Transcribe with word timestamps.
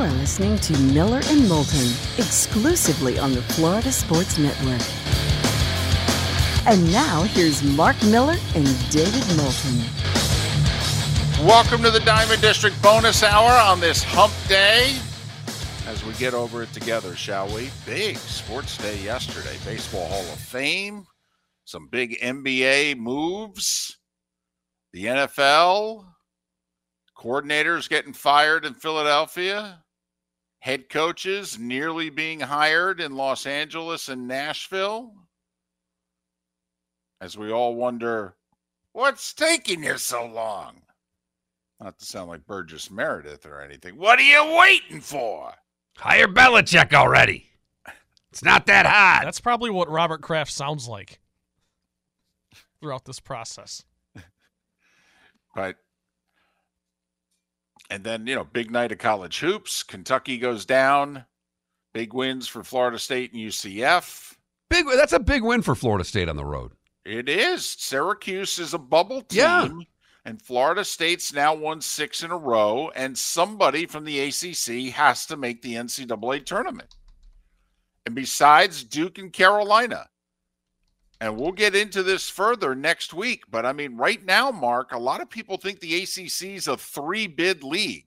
are 0.00 0.10
listening 0.12 0.56
to 0.56 0.72
Miller 0.78 1.20
and 1.26 1.46
Moulton 1.46 1.92
exclusively 2.16 3.18
on 3.18 3.32
the 3.32 3.42
Florida 3.42 3.92
Sports 3.92 4.38
Network. 4.38 4.80
And 6.66 6.90
now 6.90 7.24
here's 7.24 7.62
Mark 7.62 8.02
Miller 8.04 8.36
and 8.54 8.90
David 8.90 9.26
Moulton. 9.36 9.78
Welcome 11.46 11.82
to 11.82 11.90
the 11.90 12.00
Diamond 12.00 12.40
District 12.40 12.80
bonus 12.80 13.22
hour 13.22 13.50
on 13.50 13.78
this 13.78 14.02
hump 14.02 14.32
day. 14.48 14.96
As 15.86 16.02
we 16.02 16.14
get 16.14 16.32
over 16.32 16.62
it 16.62 16.72
together, 16.72 17.14
shall 17.14 17.54
we? 17.54 17.68
Big 17.84 18.16
sports 18.16 18.78
day 18.78 18.98
yesterday. 19.02 19.54
Baseball 19.66 20.08
Hall 20.08 20.32
of 20.32 20.38
Fame, 20.38 21.04
some 21.64 21.88
big 21.88 22.18
NBA 22.20 22.96
moves, 22.96 23.98
the 24.94 25.04
NFL, 25.04 26.06
coordinators 27.14 27.86
getting 27.86 28.14
fired 28.14 28.64
in 28.64 28.72
Philadelphia, 28.72 29.82
head 30.60 30.88
coaches 30.88 31.58
nearly 31.58 32.10
being 32.10 32.40
hired 32.40 33.00
in 33.00 33.16
Los 33.16 33.46
Angeles 33.46 34.08
and 34.08 34.28
Nashville. 34.28 35.12
As 37.20 37.36
we 37.36 37.50
all 37.50 37.74
wonder, 37.74 38.36
what's 38.92 39.34
taking 39.34 39.84
you 39.84 39.98
so 39.98 40.24
long? 40.24 40.82
Not 41.80 41.98
to 41.98 42.04
sound 42.04 42.28
like 42.28 42.46
Burgess 42.46 42.90
Meredith 42.90 43.46
or 43.46 43.60
anything. 43.60 43.96
What 43.96 44.18
are 44.18 44.22
you 44.22 44.56
waiting 44.58 45.00
for? 45.00 45.52
Hire 45.96 46.28
Belichick 46.28 46.92
already. 46.92 47.46
It's 48.30 48.44
not 48.44 48.66
that 48.66 48.86
hard. 48.86 49.26
That's 49.26 49.40
probably 49.40 49.70
what 49.70 49.90
Robert 49.90 50.22
Kraft 50.22 50.52
sounds 50.52 50.86
like 50.86 51.20
throughout 52.80 53.04
this 53.04 53.18
process. 53.18 53.82
But 55.54 55.76
and 57.90 58.04
then, 58.04 58.26
you 58.26 58.34
know, 58.34 58.44
big 58.44 58.70
night 58.70 58.92
of 58.92 58.98
college 58.98 59.40
hoops. 59.40 59.82
Kentucky 59.82 60.38
goes 60.38 60.64
down. 60.64 61.24
Big 61.92 62.14
wins 62.14 62.46
for 62.46 62.62
Florida 62.62 62.98
State 62.98 63.32
and 63.32 63.42
UCF. 63.42 64.36
Big. 64.68 64.86
That's 64.94 65.12
a 65.12 65.18
big 65.18 65.42
win 65.42 65.62
for 65.62 65.74
Florida 65.74 66.04
State 66.04 66.28
on 66.28 66.36
the 66.36 66.44
road. 66.44 66.72
It 67.04 67.28
is. 67.28 67.66
Syracuse 67.66 68.58
is 68.58 68.74
a 68.74 68.78
bubble 68.78 69.22
team. 69.22 69.40
Yeah. 69.40 69.68
And 70.24 70.40
Florida 70.40 70.84
State's 70.84 71.32
now 71.32 71.54
won 71.54 71.80
six 71.80 72.22
in 72.22 72.30
a 72.30 72.36
row. 72.36 72.92
And 72.94 73.18
somebody 73.18 73.86
from 73.86 74.04
the 74.04 74.20
ACC 74.20 74.94
has 74.94 75.26
to 75.26 75.36
make 75.36 75.62
the 75.62 75.74
NCAA 75.74 76.44
tournament. 76.46 76.94
And 78.06 78.14
besides 78.14 78.84
Duke 78.84 79.18
and 79.18 79.32
Carolina. 79.32 80.06
And 81.20 81.36
we'll 81.36 81.52
get 81.52 81.74
into 81.74 82.02
this 82.02 82.30
further 82.30 82.74
next 82.74 83.12
week. 83.12 83.44
But 83.50 83.66
I 83.66 83.74
mean, 83.74 83.96
right 83.96 84.24
now, 84.24 84.50
Mark, 84.50 84.92
a 84.92 84.98
lot 84.98 85.20
of 85.20 85.28
people 85.28 85.58
think 85.58 85.80
the 85.80 86.02
ACC 86.02 86.56
is 86.56 86.66
a 86.66 86.78
three 86.78 87.26
bid 87.26 87.62
league. 87.62 88.06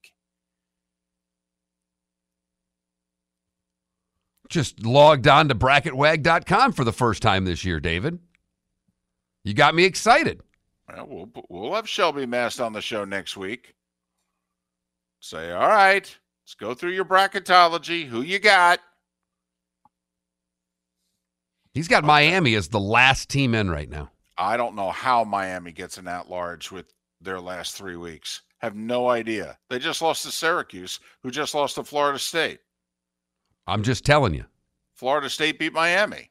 Just 4.49 4.85
logged 4.85 5.27
on 5.27 5.47
to 5.49 5.55
bracketwag.com 5.55 6.73
for 6.73 6.83
the 6.83 6.93
first 6.93 7.21
time 7.21 7.45
this 7.45 7.63
year, 7.63 7.79
David. 7.79 8.19
You 9.43 9.53
got 9.53 9.75
me 9.75 9.83
excited. 9.83 10.41
Well, 10.87 11.07
we'll, 11.07 11.45
we'll 11.49 11.73
have 11.73 11.89
Shelby 11.89 12.25
Mast 12.25 12.59
on 12.61 12.73
the 12.73 12.81
show 12.81 13.05
next 13.05 13.37
week. 13.37 13.75
Say, 15.19 15.51
all 15.51 15.67
right, 15.67 16.03
let's 16.43 16.55
go 16.55 16.73
through 16.73 16.91
your 16.91 17.05
bracketology. 17.05 18.05
Who 18.05 18.21
you 18.21 18.39
got? 18.39 18.79
He's 21.73 21.87
got 21.87 22.03
Miami 22.03 22.53
as 22.53 22.67
the 22.67 22.79
last 22.79 23.29
team 23.29 23.55
in 23.55 23.69
right 23.69 23.89
now. 23.89 24.11
I 24.37 24.57
don't 24.57 24.75
know 24.75 24.91
how 24.91 25.23
Miami 25.23 25.71
gets 25.71 25.97
an 25.97 26.07
at 26.07 26.29
large 26.29 26.71
with 26.71 26.93
their 27.19 27.39
last 27.39 27.75
three 27.75 27.95
weeks. 27.95 28.41
Have 28.59 28.75
no 28.75 29.09
idea. 29.09 29.57
They 29.69 29.79
just 29.79 30.01
lost 30.01 30.23
to 30.23 30.31
Syracuse, 30.31 30.99
who 31.21 31.31
just 31.31 31.55
lost 31.55 31.75
to 31.75 31.83
Florida 31.83 32.19
State. 32.19 32.59
I'm 33.67 33.83
just 33.83 34.05
telling 34.05 34.33
you. 34.33 34.45
Florida 34.93 35.29
State 35.29 35.59
beat 35.59 35.73
Miami. 35.73 36.29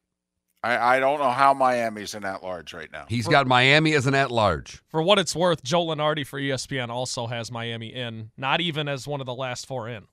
I, 0.63 0.97
I 0.97 1.01
don't 1.01 1.19
know 1.19 1.31
how 1.31 1.53
Miami's 1.53 2.15
an 2.15 2.25
at 2.25 2.45
large 2.45 2.73
right 2.73 2.91
now. 2.93 3.07
He's 3.09 3.27
got 3.27 3.49
Miami 3.49 3.95
as 3.95 4.07
an 4.07 4.15
at 4.15 4.31
large. 4.31 4.81
For 4.89 5.03
what 5.03 5.19
it's 5.19 5.35
worth, 5.35 5.65
Joe 5.65 5.87
Lunardi 5.87 6.25
for 6.25 6.41
ESPN 6.41 6.89
also 6.89 7.27
has 7.27 7.51
Miami 7.51 7.89
in, 7.89 8.31
not 8.37 8.61
even 8.61 8.87
as 8.87 9.09
one 9.09 9.21
of 9.21 9.27
the 9.27 9.35
last 9.35 9.67
four 9.67 9.89
in. 9.89 10.05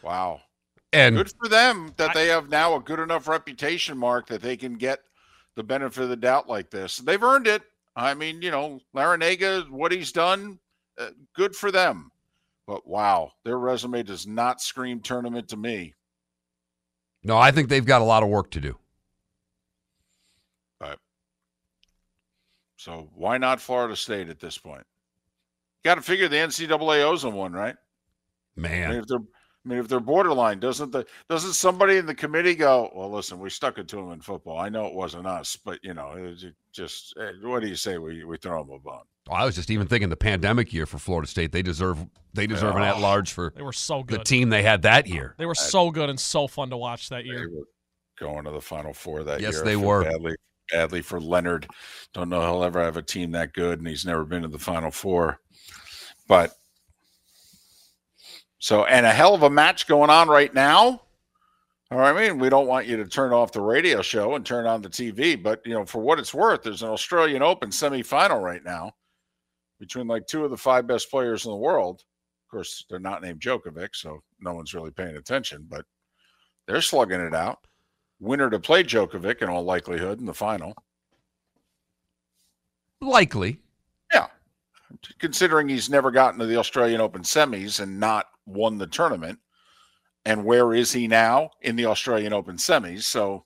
Wow. 0.00 0.42
And 0.94 1.16
Good 1.16 1.32
for 1.40 1.48
them 1.48 1.92
that 1.96 2.14
they 2.14 2.28
have 2.28 2.48
now 2.48 2.76
a 2.76 2.80
good 2.80 3.00
enough 3.00 3.26
reputation, 3.28 3.98
Mark, 3.98 4.26
that 4.28 4.42
they 4.42 4.56
can 4.56 4.74
get 4.74 5.00
the 5.56 5.62
benefit 5.62 6.04
of 6.04 6.08
the 6.08 6.16
doubt 6.16 6.48
like 6.48 6.70
this. 6.70 6.98
They've 6.98 7.22
earned 7.22 7.46
it. 7.46 7.62
I 7.96 8.14
mean, 8.14 8.42
you 8.42 8.50
know, 8.50 8.80
Larrañaga, 8.94 9.70
what 9.70 9.92
he's 9.92 10.12
done, 10.12 10.58
uh, 10.98 11.10
good 11.34 11.54
for 11.54 11.70
them. 11.70 12.10
But 12.66 12.86
wow, 12.86 13.32
their 13.44 13.58
resume 13.58 14.02
does 14.02 14.26
not 14.26 14.60
scream 14.60 15.00
tournament 15.00 15.48
to 15.48 15.56
me. 15.56 15.94
no, 17.22 17.36
I 17.36 17.50
think 17.50 17.68
they've 17.68 17.84
got 17.84 18.00
a 18.00 18.04
lot 18.04 18.22
of 18.22 18.28
work 18.28 18.50
to 18.52 18.60
do. 18.60 18.78
But 20.80 20.98
so 22.76 23.10
why 23.14 23.38
not 23.38 23.60
Florida 23.60 23.96
State 23.96 24.28
at 24.28 24.40
this 24.40 24.58
point? 24.58 24.84
Got 25.84 25.96
to 25.96 26.02
figure 26.02 26.28
the 26.28 26.36
NCAA 26.36 27.02
owes 27.02 27.22
them 27.22 27.34
one, 27.34 27.52
right? 27.52 27.76
I 28.56 28.60
mean, 28.60 28.72
Man. 28.72 28.92
if 28.92 29.06
they're, 29.06 29.18
I 29.64 29.68
mean, 29.68 29.78
if 29.78 29.88
they're 29.88 29.98
borderline, 30.00 30.60
doesn't 30.60 30.92
the 30.92 31.06
doesn't 31.30 31.54
somebody 31.54 31.96
in 31.96 32.04
the 32.06 32.14
committee 32.14 32.54
go? 32.54 32.90
Well, 32.94 33.10
listen, 33.10 33.38
we 33.38 33.48
stuck 33.48 33.78
it 33.78 33.88
to 33.88 33.96
them 33.96 34.12
in 34.12 34.20
football. 34.20 34.58
I 34.58 34.68
know 34.68 34.86
it 34.86 34.94
wasn't 34.94 35.26
us, 35.26 35.56
but 35.56 35.78
you 35.82 35.94
know, 35.94 36.12
it 36.12 36.22
was 36.22 36.44
just 36.72 37.14
eh, 37.18 37.30
what 37.42 37.62
do 37.62 37.68
you 37.68 37.76
say? 37.76 37.96
We 37.98 38.24
we 38.24 38.36
throw 38.36 38.62
them 38.62 38.74
a 38.74 38.78
bone. 38.78 39.04
Oh, 39.30 39.32
I 39.32 39.44
was 39.46 39.54
just 39.54 39.70
even 39.70 39.86
thinking 39.86 40.10
the 40.10 40.16
pandemic 40.16 40.70
year 40.74 40.84
for 40.84 40.98
Florida 40.98 41.26
State. 41.26 41.50
They 41.52 41.62
deserve 41.62 42.04
they 42.34 42.46
deserve 42.46 42.76
an 42.76 42.82
Oh. 42.82 42.86
at 42.86 43.00
large 43.00 43.32
for 43.32 43.54
They 43.56 43.62
were 43.62 43.72
so 43.72 44.02
good. 44.02 44.20
the 44.20 44.24
team 44.24 44.50
they 44.50 44.62
had 44.62 44.82
that 44.82 45.06
year. 45.06 45.34
They 45.38 45.46
were 45.46 45.54
so 45.54 45.90
good 45.90 46.10
and 46.10 46.20
so 46.20 46.46
fun 46.46 46.68
to 46.70 46.76
watch 46.76 47.08
that 47.08 47.22
They 47.22 47.30
year. 47.30 47.48
were 47.48 47.64
going 48.20 48.44
to 48.44 48.50
the 48.50 48.60
Final 48.60 48.92
Four 48.92 49.24
that 49.24 49.40
Yes, 49.40 49.54
year. 49.54 49.62
I 49.62 49.64
they 49.64 49.76
were. 49.76 50.02
badly 50.04 50.34
badly 50.72 51.00
for 51.02 51.20
Leonard. 51.20 51.68
Don't 52.12 52.28
know 52.28 52.40
he'll 52.42 52.64
ever 52.64 52.82
have 52.82 52.96
a 52.98 53.02
team 53.02 53.30
that 53.32 53.54
good, 53.54 53.78
and 53.78 53.88
he's 53.88 54.04
never 54.04 54.24
been 54.24 54.42
to 54.42 54.48
the 54.48 54.58
Final 54.58 54.90
Four. 54.90 55.40
But 56.28 56.52
so 58.64 58.86
and 58.86 59.04
a 59.04 59.12
hell 59.12 59.34
of 59.34 59.42
a 59.42 59.50
match 59.50 59.86
going 59.86 60.08
on 60.08 60.26
right 60.26 60.54
now. 60.54 61.02
All 61.90 61.98
right, 61.98 62.16
I 62.16 62.28
mean, 62.28 62.38
we 62.38 62.48
don't 62.48 62.66
want 62.66 62.86
you 62.86 62.96
to 62.96 63.04
turn 63.04 63.30
off 63.30 63.52
the 63.52 63.60
radio 63.60 64.00
show 64.00 64.36
and 64.36 64.46
turn 64.46 64.66
on 64.66 64.80
the 64.80 64.88
TV, 64.88 65.40
but 65.40 65.60
you 65.66 65.74
know, 65.74 65.84
for 65.84 66.00
what 66.00 66.18
it's 66.18 66.32
worth, 66.32 66.62
there's 66.62 66.82
an 66.82 66.88
Australian 66.88 67.42
Open 67.42 67.68
semifinal 67.68 68.42
right 68.42 68.64
now 68.64 68.90
between 69.78 70.06
like 70.06 70.26
two 70.26 70.46
of 70.46 70.50
the 70.50 70.56
five 70.56 70.86
best 70.86 71.10
players 71.10 71.44
in 71.44 71.50
the 71.50 71.58
world. 71.58 72.04
Of 72.46 72.50
course, 72.50 72.86
they're 72.88 72.98
not 72.98 73.20
named 73.20 73.42
Djokovic, 73.42 73.90
so 73.92 74.22
no 74.40 74.54
one's 74.54 74.72
really 74.72 74.92
paying 74.92 75.18
attention, 75.18 75.66
but 75.68 75.84
they're 76.66 76.80
slugging 76.80 77.20
it 77.20 77.34
out. 77.34 77.58
Winner 78.18 78.48
to 78.48 78.58
play 78.58 78.82
Djokovic 78.82 79.42
in 79.42 79.50
all 79.50 79.62
likelihood 79.62 80.20
in 80.20 80.24
the 80.24 80.32
final. 80.32 80.72
Likely. 83.02 83.60
Yeah. 84.14 84.28
Considering 85.18 85.68
he's 85.68 85.90
never 85.90 86.10
gotten 86.10 86.40
to 86.40 86.46
the 86.46 86.56
Australian 86.56 87.02
Open 87.02 87.20
semis 87.20 87.80
and 87.80 88.00
not 88.00 88.28
won 88.46 88.78
the 88.78 88.86
tournament. 88.86 89.38
And 90.24 90.44
where 90.44 90.72
is 90.72 90.92
he 90.92 91.06
now? 91.06 91.50
In 91.60 91.76
the 91.76 91.86
Australian 91.86 92.32
Open 92.32 92.56
semis. 92.56 93.02
So, 93.02 93.44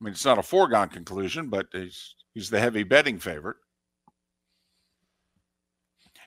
I 0.00 0.04
mean, 0.04 0.12
it's 0.12 0.24
not 0.24 0.38
a 0.38 0.42
foregone 0.42 0.88
conclusion, 0.88 1.48
but 1.48 1.66
he's, 1.72 2.14
he's 2.32 2.50
the 2.50 2.60
heavy 2.60 2.82
betting 2.82 3.18
favorite. 3.18 3.58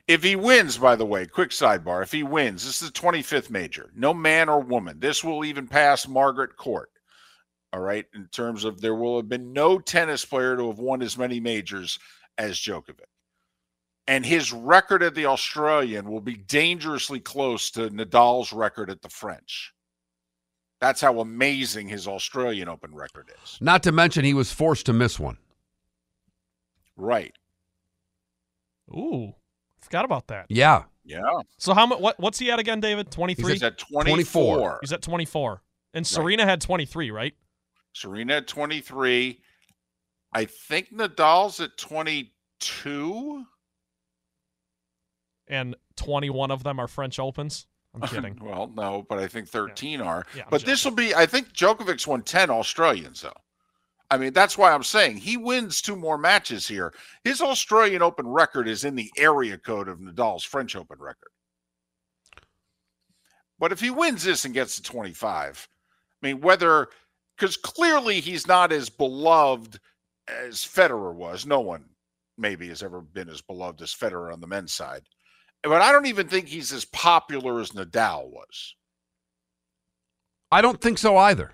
If 0.06 0.22
he 0.22 0.36
wins, 0.36 0.76
by 0.76 0.96
the 0.96 1.06
way, 1.06 1.26
quick 1.26 1.50
sidebar, 1.50 2.02
if 2.02 2.12
he 2.12 2.22
wins, 2.22 2.64
this 2.64 2.82
is 2.82 2.90
the 2.90 3.00
25th 3.00 3.48
major. 3.48 3.90
No 3.94 4.12
man 4.12 4.50
or 4.50 4.60
woman. 4.60 5.00
This 5.00 5.24
will 5.24 5.44
even 5.44 5.66
pass 5.66 6.06
Margaret 6.06 6.56
Court. 6.56 6.90
All 7.72 7.80
right. 7.80 8.04
In 8.14 8.28
terms 8.28 8.64
of 8.64 8.80
there 8.80 8.94
will 8.94 9.16
have 9.16 9.28
been 9.28 9.52
no 9.52 9.78
tennis 9.78 10.24
player 10.24 10.56
to 10.56 10.68
have 10.68 10.78
won 10.78 11.02
as 11.02 11.18
many 11.18 11.40
majors 11.40 11.98
as 12.38 12.58
Djokovic. 12.58 13.06
And 14.06 14.24
his 14.26 14.52
record 14.52 15.02
at 15.02 15.14
the 15.14 15.26
Australian 15.26 16.10
will 16.10 16.20
be 16.20 16.36
dangerously 16.36 17.20
close 17.20 17.70
to 17.70 17.88
Nadal's 17.88 18.52
record 18.52 18.90
at 18.90 19.00
the 19.00 19.08
French. 19.08 19.72
That's 20.80 21.00
how 21.00 21.20
amazing 21.20 21.88
his 21.88 22.06
Australian 22.06 22.68
Open 22.68 22.94
record 22.94 23.30
is. 23.42 23.56
Not 23.60 23.82
to 23.84 23.92
mention 23.92 24.24
he 24.24 24.34
was 24.34 24.52
forced 24.52 24.86
to 24.86 24.92
miss 24.92 25.18
one. 25.18 25.38
Right. 26.96 27.32
Ooh, 28.90 29.34
forgot 29.80 30.04
about 30.04 30.26
that. 30.26 30.46
Yeah. 30.50 30.82
Yeah. 31.04 31.22
So 31.56 31.72
how 31.72 31.86
much? 31.86 32.00
What, 32.00 32.20
what's 32.20 32.38
he 32.38 32.50
at 32.50 32.58
again, 32.58 32.80
David? 32.80 33.10
Twenty 33.10 33.34
three. 33.34 33.52
He's 33.52 33.62
at 33.62 33.78
24. 33.78 34.78
He's 34.82 34.92
at 34.92 35.00
twenty 35.00 35.24
four, 35.24 35.62
and 35.94 36.06
Serena 36.06 36.44
had 36.44 36.60
twenty 36.60 36.84
three, 36.84 37.10
right? 37.10 37.34
Serena 37.94 38.34
at 38.34 38.46
23. 38.46 39.40
I 40.32 40.44
think 40.44 40.92
Nadal's 40.92 41.60
at 41.60 41.76
22. 41.78 43.44
And 45.48 45.76
twenty 45.96 46.30
one 46.30 46.50
of 46.50 46.62
them 46.62 46.78
are 46.78 46.88
French 46.88 47.18
Opens. 47.18 47.66
I'm 47.94 48.00
kidding. 48.08 48.38
well, 48.42 48.72
no, 48.74 49.06
but 49.08 49.18
I 49.18 49.28
think 49.28 49.48
13 49.48 50.00
are. 50.00 50.26
Yeah, 50.36 50.42
but 50.50 50.64
this 50.64 50.84
will 50.84 50.92
be, 50.92 51.14
I 51.14 51.26
think 51.26 51.52
Djokovic's 51.52 52.08
won 52.08 52.22
10 52.22 52.50
Australians, 52.50 53.20
though. 53.20 53.30
I 54.10 54.16
mean, 54.16 54.32
that's 54.32 54.58
why 54.58 54.72
I'm 54.72 54.82
saying 54.82 55.18
he 55.18 55.36
wins 55.36 55.80
two 55.80 55.94
more 55.94 56.18
matches 56.18 56.66
here. 56.66 56.92
His 57.22 57.40
Australian 57.40 58.02
Open 58.02 58.26
record 58.26 58.66
is 58.66 58.84
in 58.84 58.96
the 58.96 59.12
area 59.16 59.56
code 59.56 59.88
of 59.88 60.00
Nadal's 60.00 60.42
French 60.42 60.74
Open 60.74 60.98
record. 60.98 61.30
But 63.60 63.70
if 63.70 63.80
he 63.80 63.90
wins 63.90 64.24
this 64.24 64.44
and 64.44 64.52
gets 64.52 64.74
to 64.76 64.82
25, 64.82 65.68
I 66.22 66.26
mean, 66.26 66.40
whether 66.40 66.88
because 67.36 67.56
clearly 67.56 68.20
he's 68.20 68.46
not 68.46 68.72
as 68.72 68.88
beloved 68.88 69.78
as 70.28 70.56
Federer 70.56 71.14
was. 71.14 71.46
No 71.46 71.60
one 71.60 71.84
maybe 72.38 72.68
has 72.68 72.82
ever 72.82 73.00
been 73.00 73.28
as 73.28 73.40
beloved 73.40 73.82
as 73.82 73.94
Federer 73.94 74.32
on 74.32 74.40
the 74.40 74.46
men's 74.46 74.72
side. 74.72 75.02
But 75.64 75.80
I 75.80 75.92
don't 75.92 76.06
even 76.06 76.28
think 76.28 76.46
he's 76.46 76.72
as 76.72 76.84
popular 76.84 77.58
as 77.60 77.70
Nadal 77.70 78.30
was. 78.30 78.74
I 80.52 80.60
don't 80.60 80.80
think 80.80 80.98
so 80.98 81.16
either. 81.16 81.52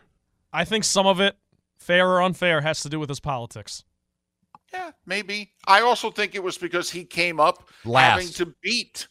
I 0.53 0.65
think 0.65 0.85
some 0.85 1.07
of 1.07 1.21
it, 1.21 1.37
fair 1.79 2.09
or 2.09 2.21
unfair, 2.21 2.61
has 2.61 2.83
to 2.83 2.89
do 2.89 2.99
with 2.99 3.09
his 3.09 3.21
politics. 3.21 3.85
Yeah, 4.73 4.91
maybe. 5.07 5.53
I 5.67 5.81
also 5.81 6.11
think 6.11 6.35
it 6.35 6.43
was 6.43 6.59
because 6.59 6.91
he 6.91 7.05
came 7.05 7.41
up 7.41 7.69
Last. 7.85 8.11
having 8.11 8.29
to 8.35 8.55
beat 8.63 9.09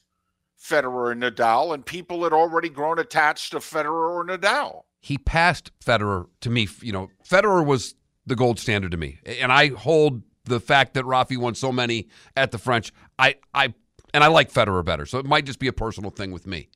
Federer 0.62 1.12
and 1.12 1.24
Nadal, 1.24 1.74
and 1.74 1.86
people 1.86 2.24
had 2.24 2.34
already 2.34 2.70
grown 2.70 3.00
attached 3.00 3.52
to 3.52 3.60
Federer 3.60 4.12
or 4.12 4.26
Nadal. 4.26 4.82
He 5.02 5.18
passed 5.18 5.72
Federer 5.80 6.28
to 6.42 6.50
me. 6.50 6.68
You 6.82 6.92
know, 6.92 7.10
Federer 7.28 7.66
was 7.66 7.96
the 8.26 8.36
gold 8.36 8.60
standard 8.60 8.92
to 8.92 8.98
me, 8.98 9.20
and 9.26 9.52
I 9.52 9.70
hold 9.70 10.22
the 10.46 10.60
fact 10.60 10.94
that 10.96 11.06
Rafi 11.06 11.38
won 11.38 11.56
so 11.56 11.72
many 11.72 12.10
at 12.36 12.52
the 12.52 12.58
French. 12.58 12.92
I, 13.18 13.36
I, 13.54 13.74
and 14.14 14.24
I 14.24 14.28
like 14.28 14.52
Federer 14.52 14.84
better, 14.84 15.06
so 15.06 15.20
it 15.20 15.26
might 15.26 15.46
just 15.46 15.60
be 15.60 15.68
a 15.68 15.74
personal 15.74 16.10
thing 16.12 16.32
with 16.32 16.48
me. 16.48 16.70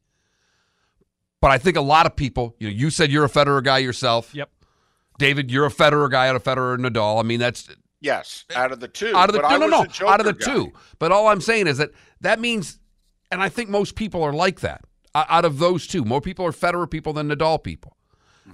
But 1.41 1.51
I 1.51 1.57
think 1.57 1.75
a 1.75 1.81
lot 1.81 2.05
of 2.05 2.15
people, 2.15 2.55
you 2.59 2.67
know, 2.69 2.73
you 2.73 2.89
said 2.89 3.11
you're 3.11 3.25
a 3.25 3.29
Federer 3.29 3.63
guy 3.63 3.79
yourself. 3.79 4.33
Yep. 4.33 4.49
David, 5.19 5.51
you're 5.51 5.65
a 5.65 5.71
Federer 5.71 6.09
guy 6.09 6.27
out 6.29 6.35
of 6.35 6.43
Federer 6.43 6.75
and 6.75 6.85
Nadal. 6.85 7.19
I 7.19 7.23
mean, 7.23 7.39
that's 7.39 7.69
Yes, 7.99 8.43
out 8.53 8.71
of 8.73 8.79
the 8.81 8.87
two. 8.89 9.15
out 9.15 9.29
of 9.29 9.33
the 9.35 9.41
but 9.41 9.49
no, 9.49 9.55
I 9.55 9.57
no, 9.59 9.79
was 9.81 9.99
no, 10.01 10.07
a 10.07 10.09
out 10.09 10.19
of 10.19 10.25
the 10.25 10.33
guy. 10.33 10.53
two. 10.53 10.73
But 10.99 11.11
all 11.13 11.27
I'm 11.27 11.39
saying 11.39 11.67
is 11.67 11.77
that 11.77 11.91
that 12.21 12.39
means, 12.39 12.79
and 13.31 13.41
I 13.41 13.47
think 13.49 13.69
most 13.69 13.95
people 13.95 14.23
are 14.23 14.33
like 14.33 14.59
that. 14.59 14.83
Out 15.15 15.45
of 15.45 15.59
those 15.59 15.85
two, 15.87 16.03
more 16.03 16.19
people 16.21 16.45
are 16.45 16.51
Federer 16.51 16.89
people 16.89 17.13
than 17.13 17.29
Nadal 17.29 17.63
people, 17.63 17.95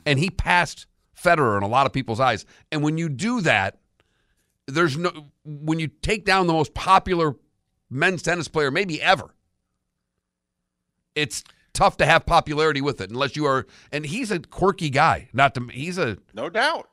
and 0.05 0.19
he 0.19 0.29
passed 0.29 0.85
Federer 1.19 1.57
in 1.57 1.63
a 1.63 1.67
lot 1.67 1.85
of 1.87 1.93
people's 1.93 2.19
eyes. 2.19 2.45
And 2.71 2.83
when 2.83 2.97
you 2.97 3.09
do 3.09 3.41
that, 3.41 3.79
there's 4.67 4.97
no 4.97 5.27
when 5.45 5.79
you 5.79 5.87
take 5.87 6.25
down 6.25 6.45
the 6.47 6.53
most 6.53 6.73
popular 6.75 7.35
men's 7.89 8.21
tennis 8.21 8.47
player 8.47 8.71
maybe 8.71 9.01
ever. 9.01 9.33
It's 11.15 11.43
tough 11.73 11.97
to 11.97 12.05
have 12.05 12.25
popularity 12.25 12.81
with 12.81 13.01
it 13.01 13.09
unless 13.09 13.35
you 13.35 13.45
are. 13.45 13.65
And 13.91 14.05
he's 14.05 14.31
a 14.31 14.39
quirky 14.39 14.89
guy. 14.89 15.29
Not 15.33 15.55
to 15.55 15.67
he's 15.71 15.97
a 15.97 16.17
No 16.33 16.49
doubt. 16.49 16.89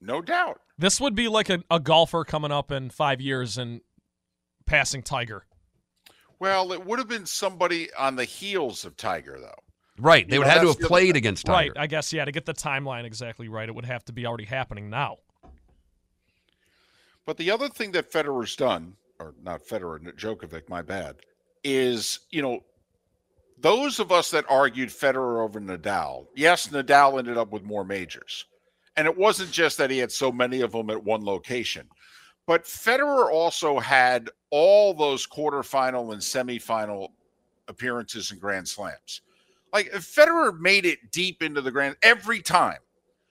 No 0.00 0.20
doubt. 0.20 0.60
This 0.76 1.00
would 1.00 1.14
be 1.14 1.28
like 1.28 1.48
a, 1.48 1.62
a 1.70 1.80
golfer 1.80 2.24
coming 2.24 2.50
up 2.52 2.70
in 2.70 2.90
five 2.90 3.20
years 3.20 3.56
and 3.58 3.80
passing 4.66 5.02
Tiger. 5.02 5.44
Well, 6.40 6.72
it 6.72 6.84
would 6.84 6.98
have 6.98 7.08
been 7.08 7.26
somebody 7.26 7.88
on 7.94 8.16
the 8.16 8.24
heels 8.24 8.84
of 8.84 8.96
Tiger, 8.96 9.38
though. 9.40 9.54
right. 9.98 10.28
They 10.28 10.34
You 10.36 10.40
would 10.40 10.46
know, 10.48 10.52
have 10.52 10.62
to 10.62 10.68
have 10.68 10.80
played 10.80 11.08
thing. 11.12 11.16
against 11.16 11.46
Tiger. 11.46 11.72
Right. 11.76 11.82
I 11.84 11.86
guess, 11.86 12.12
yeah, 12.12 12.24
to 12.24 12.32
get 12.32 12.44
the 12.44 12.52
timeline 12.54 13.04
exactly 13.04 13.48
right, 13.48 13.68
it 13.68 13.74
would 13.74 13.84
have 13.86 14.04
to 14.06 14.12
be 14.12 14.26
already 14.26 14.44
happening 14.44 14.90
now. 14.90 15.18
But 17.24 17.36
the 17.38 17.50
other 17.50 17.68
thing 17.68 17.92
that 17.92 18.10
Federer's 18.12 18.56
done, 18.56 18.96
or 19.24 19.34
not 19.42 19.66
Federer, 19.66 20.00
Djokovic, 20.16 20.68
my 20.68 20.82
bad, 20.82 21.16
is, 21.62 22.20
you 22.30 22.42
know, 22.42 22.60
those 23.58 23.98
of 23.98 24.12
us 24.12 24.30
that 24.30 24.44
argued 24.48 24.90
Federer 24.90 25.42
over 25.42 25.60
Nadal, 25.60 26.26
yes, 26.34 26.68
Nadal 26.68 27.18
ended 27.18 27.38
up 27.38 27.50
with 27.50 27.62
more 27.62 27.84
majors. 27.84 28.44
And 28.96 29.06
it 29.06 29.16
wasn't 29.16 29.50
just 29.50 29.78
that 29.78 29.90
he 29.90 29.98
had 29.98 30.12
so 30.12 30.30
many 30.30 30.60
of 30.60 30.72
them 30.72 30.90
at 30.90 31.02
one 31.02 31.24
location, 31.24 31.88
but 32.46 32.64
Federer 32.64 33.30
also 33.32 33.78
had 33.78 34.28
all 34.50 34.94
those 34.94 35.26
quarterfinal 35.26 36.12
and 36.12 36.20
semifinal 36.20 37.08
appearances 37.68 38.30
in 38.30 38.38
Grand 38.38 38.68
Slams. 38.68 39.22
Like 39.72 39.90
Federer 39.92 40.58
made 40.60 40.84
it 40.86 41.10
deep 41.10 41.42
into 41.42 41.60
the 41.60 41.70
Grand 41.70 41.96
every 42.02 42.40
time. 42.40 42.78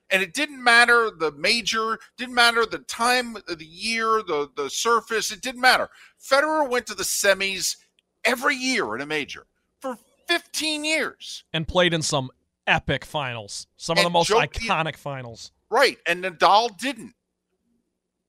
And 0.09 0.21
it 0.21 0.33
didn't 0.33 0.63
matter 0.63 1.09
the 1.09 1.31
major, 1.31 1.97
didn't 2.17 2.35
matter 2.35 2.65
the 2.65 2.79
time 2.79 3.35
of 3.35 3.57
the 3.57 3.65
year, 3.65 4.21
the 4.27 4.49
the 4.55 4.69
surface, 4.69 5.31
it 5.31 5.41
didn't 5.41 5.61
matter. 5.61 5.89
Federer 6.21 6.69
went 6.69 6.85
to 6.87 6.93
the 6.93 7.03
semis 7.03 7.77
every 8.25 8.55
year 8.55 8.95
in 8.95 9.01
a 9.01 9.05
major 9.05 9.47
for 9.79 9.97
15 10.27 10.85
years. 10.85 11.43
And 11.53 11.67
played 11.67 11.93
in 11.93 12.01
some 12.01 12.31
epic 12.67 13.05
finals, 13.05 13.67
some 13.77 13.97
of 13.97 14.03
the 14.03 14.09
most 14.09 14.29
Djok- 14.29 14.53
iconic 14.53 14.95
finals. 14.95 15.51
Right. 15.69 15.97
And 16.07 16.23
Nadal 16.23 16.77
didn't. 16.77 17.13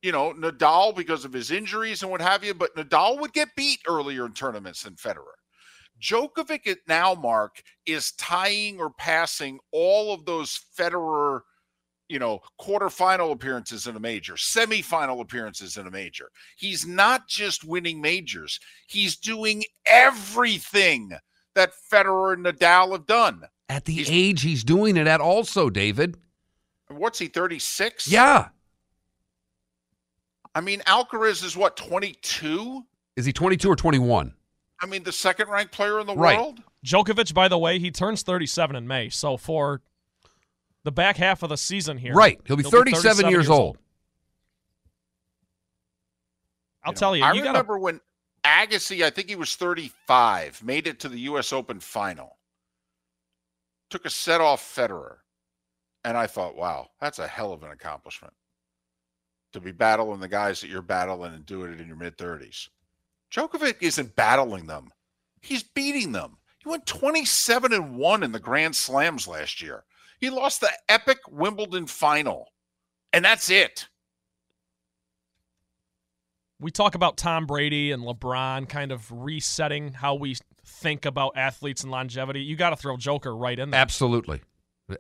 You 0.03 0.12
know, 0.12 0.35
Nadal 0.35 0.94
because 0.94 1.25
of 1.25 1.32
his 1.32 1.50
injuries 1.50 2.03
and 2.03 2.11
what 2.11 2.21
have 2.21 2.44
you, 2.44 2.53
but 2.53 2.75
Nadal 2.76 3.21
would 3.21 3.32
get 3.32 3.55
beat 3.56 3.81
earlier 3.88 4.26
in 4.26 4.32
tournaments 4.32 4.82
than 4.82 4.94
Federer. 4.94 5.37
Djokovic 6.03 6.67
at 6.67 6.79
now, 6.87 7.15
Mark, 7.15 7.62
is 7.87 8.12
tying 8.12 8.81
or 8.81 8.91
passing 8.91 9.61
all 9.73 10.12
of 10.12 10.26
those 10.26 10.61
Federer, 10.79 11.41
you 12.14 12.20
know, 12.20 12.38
quarterfinal 12.61 13.32
appearances 13.32 13.88
in 13.88 13.96
a 13.96 14.00
major, 14.00 14.34
semifinal 14.34 15.20
appearances 15.20 15.76
in 15.78 15.88
a 15.88 15.90
major. 15.90 16.31
He's 16.56 16.87
not 16.87 17.26
just 17.26 17.64
winning 17.64 18.00
majors, 18.00 18.61
he's 18.87 19.16
doing 19.16 19.64
everything 19.84 21.11
that 21.56 21.72
Federer 21.93 22.34
and 22.34 22.46
Nadal 22.46 22.93
have 22.93 23.06
done. 23.06 23.43
At 23.69 23.84
the 23.87 23.94
He's- 23.94 24.08
age 24.08 24.43
he's 24.43 24.62
doing 24.62 24.96
it 24.96 25.08
at, 25.08 25.20
also, 25.20 25.70
David. 25.70 26.16
What's 26.88 27.19
he, 27.19 27.26
36? 27.26 28.06
Yeah. 28.06 28.50
I 30.55 30.61
mean, 30.61 30.81
Alcaraz 30.87 31.43
is 31.43 31.56
what, 31.56 31.76
22? 31.76 32.82
Is 33.16 33.25
he 33.25 33.32
22 33.32 33.69
or 33.69 33.75
21? 33.75 34.34
I 34.81 34.87
mean, 34.87 35.02
the 35.02 35.11
second 35.12 35.49
ranked 35.49 35.72
player 35.72 35.99
in 35.99 36.06
the 36.06 36.14
Right. 36.14 36.38
world? 36.38 36.61
Djokovic, 36.87 37.34
by 37.34 37.49
the 37.49 37.58
way, 37.58 37.81
he 37.81 37.90
turns 37.90 38.22
37 38.22 38.76
in 38.76 38.87
May. 38.87 39.08
So 39.08 39.37
for 39.37 39.82
the 40.85 40.93
back 40.93 41.17
half 41.17 41.43
of 41.43 41.49
the 41.49 41.57
season 41.57 41.99
here, 41.99 42.15
Right. 42.15 42.41
He'll 42.47 42.57
be 42.57 42.63
37, 42.63 43.29
years, 43.29 43.51
old. 43.51 43.79
I'll 46.85 46.93
You 46.93 46.95
know, 46.95 46.99
tell 46.99 47.17
you, 47.17 47.25
I 47.25 47.33
you 47.33 47.41
got 47.41 47.53
to 47.53 47.59
remember 47.59 47.79
when 47.79 48.01
Agassi, 48.45 49.03
I 49.03 49.11
think 49.11 49.29
he 49.29 49.37
was 49.37 49.57
35, 49.57 50.63
made 50.63 50.87
it 50.87 51.01
to 51.01 51.09
the 51.09 51.21
U.S. 51.21 51.53
Open 51.53 51.81
final, 51.81 52.37
took 53.91 54.05
a 54.05 54.11
set 54.11 54.41
off 54.41 54.63
Federer. 54.63 55.17
And 56.07 56.19
I 56.19 56.27
thought, 56.27 56.55
wow, 56.55 56.91
that's 57.01 57.19
a 57.19 57.27
hell 57.27 57.55
of 57.55 57.63
an 57.63 57.71
accomplishment 57.71 58.35
to 59.55 59.61
be 59.61 59.73
battling 59.73 60.21
the 60.21 60.29
guys 60.29 60.61
that 60.61 60.69
you're 60.69 60.83
battling 60.83 61.33
and 61.33 61.47
doing 61.47 61.73
it 61.73 61.81
in 61.81 61.87
your 61.87 61.97
mid 61.97 62.19
30s. 62.19 62.69
Djokovic 63.33 63.76
isn't 63.81 64.14
battling 64.14 64.67
them, 64.67 64.91
he's 65.41 65.62
beating 65.62 66.12
them. 66.12 66.37
He 66.59 66.69
went 66.69 66.87
27 66.87 67.73
and 67.73 67.97
1 67.97 68.23
in 68.23 68.33
the 68.33 68.41
Grand 68.41 68.75
Slams 68.75 69.29
last 69.29 69.61
year. 69.62 69.85
He 70.25 70.31
lost 70.31 70.62
the 70.62 70.71
epic 70.88 71.19
Wimbledon 71.31 71.87
final, 71.87 72.49
and 73.12 73.23
that's 73.23 73.50
it. 73.50 73.88
we 76.59 76.71
talk 76.71 76.95
about 76.95 77.19
Tom 77.19 77.45
Brady 77.45 77.93
and 77.93 78.02
LeBron 78.02 78.66
kind 78.66 78.90
of 78.90 79.11
resetting 79.12 79.93
how 79.93 80.14
we 80.14 80.35
think 80.64 81.04
about 81.04 81.37
athletes 81.37 81.83
and 81.83 81.90
longevity. 81.93 82.40
You 82.40 82.57
got 82.57 82.71
to 82.71 82.76
throw 82.76 82.97
Joker 82.97 83.37
right 83.37 83.59
in 83.59 83.69
there. 83.69 83.78
Absolutely. 83.78 84.40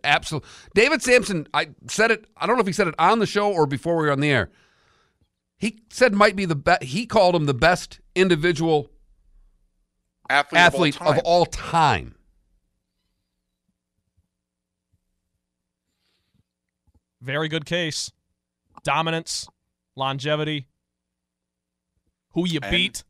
Absolutely. 0.04 0.46
David 0.74 1.00
Samson, 1.00 1.48
I 1.54 1.68
said 1.88 2.10
it, 2.10 2.26
I 2.36 2.46
don't 2.46 2.56
know 2.56 2.60
if 2.60 2.66
he 2.66 2.74
said 2.74 2.88
it 2.88 2.94
on 2.98 3.18
the 3.18 3.24
show 3.24 3.50
or 3.50 3.66
before 3.66 3.96
we 3.96 4.04
were 4.04 4.12
on 4.12 4.20
the 4.20 4.30
air. 4.30 4.50
He 5.56 5.80
said 5.90 6.12
might 6.12 6.36
be 6.36 6.44
the 6.44 6.54
best, 6.54 6.82
he 6.82 7.06
called 7.06 7.34
him 7.34 7.46
the 7.46 7.54
best 7.54 7.98
individual 8.14 8.90
Athlete, 10.28 10.60
athlete 10.60 10.96
of 10.96 11.00
all 11.00 11.06
time. 11.06 11.18
of 11.18 11.24
all 11.24 11.46
time. 11.46 12.14
Very 17.24 17.48
good 17.48 17.64
case. 17.64 18.12
Dominance, 18.82 19.48
longevity, 19.96 20.68
who 22.32 22.46
you 22.46 22.60
And- 22.62 22.70
beat. 22.70 23.04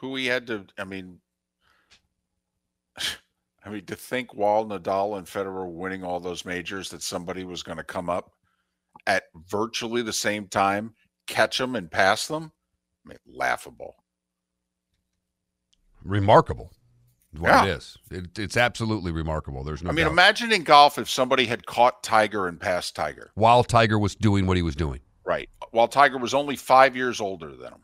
who 0.00 0.14
he 0.16 0.26
had 0.26 0.46
to 0.48 0.66
i 0.76 0.84
mean 0.84 1.20
i 3.64 3.70
mean 3.70 3.86
to 3.86 3.96
think 3.96 4.34
while 4.34 4.66
nadal 4.66 5.16
and 5.16 5.26
federer 5.26 5.66
winning 5.72 6.04
all 6.04 6.20
those 6.20 6.44
majors 6.44 6.90
that 6.90 7.02
somebody 7.02 7.44
was 7.44 7.62
going 7.62 7.78
to 7.78 7.82
come 7.84 8.10
up 8.10 8.32
at 9.06 9.24
virtually 9.48 10.02
the 10.02 10.12
same 10.12 10.46
time 10.48 10.94
catch 11.26 11.56
them 11.56 11.74
and 11.76 11.90
pass 11.90 12.26
them 12.28 12.52
I 13.06 13.08
mean, 13.10 13.18
laughable 13.26 13.96
Remarkable. 16.04 16.70
What 17.38 17.48
Yeah. 17.50 17.64
it 17.64 17.68
is. 17.76 17.98
It, 18.10 18.38
it's 18.38 18.56
absolutely 18.56 19.12
remarkable. 19.12 19.62
There's 19.64 19.82
no 19.82 19.90
i 19.90 19.92
mean 19.92 20.04
doubt. 20.06 20.12
imagine 20.12 20.52
in 20.52 20.62
golf 20.64 20.98
if 20.98 21.08
somebody 21.10 21.46
had 21.46 21.66
caught 21.66 22.02
tiger 22.02 22.46
and 22.48 22.60
passed 22.60 22.94
tiger 22.96 23.30
While 23.34 23.64
Tiger 23.64 23.98
was 23.98 24.14
doing 24.14 24.46
what 24.46 24.56
he 24.56 24.62
was 24.62 24.76
doing. 24.76 25.00
right 25.24 25.48
while 25.72 25.88
tiger 25.88 26.18
was 26.18 26.34
only 26.34 26.56
five 26.56 26.94
years 26.96 27.20
older 27.20 27.54
than 27.56 27.72
him 27.72 27.82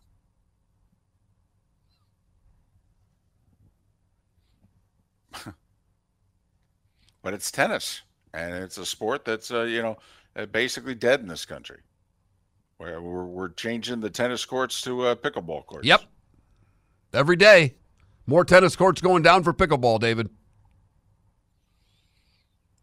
but 7.22 7.34
it's 7.34 7.50
tennis 7.50 8.02
and 8.34 8.54
it's 8.54 8.78
a 8.78 8.86
sport 8.86 9.24
that's 9.24 9.50
uh, 9.50 9.62
you 9.62 9.82
know 9.82 9.96
uh, 10.36 10.46
basically 10.46 10.94
dead 10.94 11.20
in 11.20 11.26
this 11.26 11.44
country 11.44 11.80
where 12.78 13.00
we're, 13.00 13.24
we're 13.24 13.48
changing 13.50 14.00
the 14.00 14.10
tennis 14.10 14.44
courts 14.44 14.80
to 14.82 15.06
uh, 15.06 15.14
pickleball 15.14 15.64
courts 15.66 15.86
Yep. 15.86 16.02
Every 17.14 17.36
day. 17.36 17.74
More 18.26 18.44
tennis 18.44 18.76
courts 18.76 19.00
going 19.00 19.22
down 19.22 19.42
for 19.42 19.52
pickleball, 19.52 19.98
David. 19.98 20.30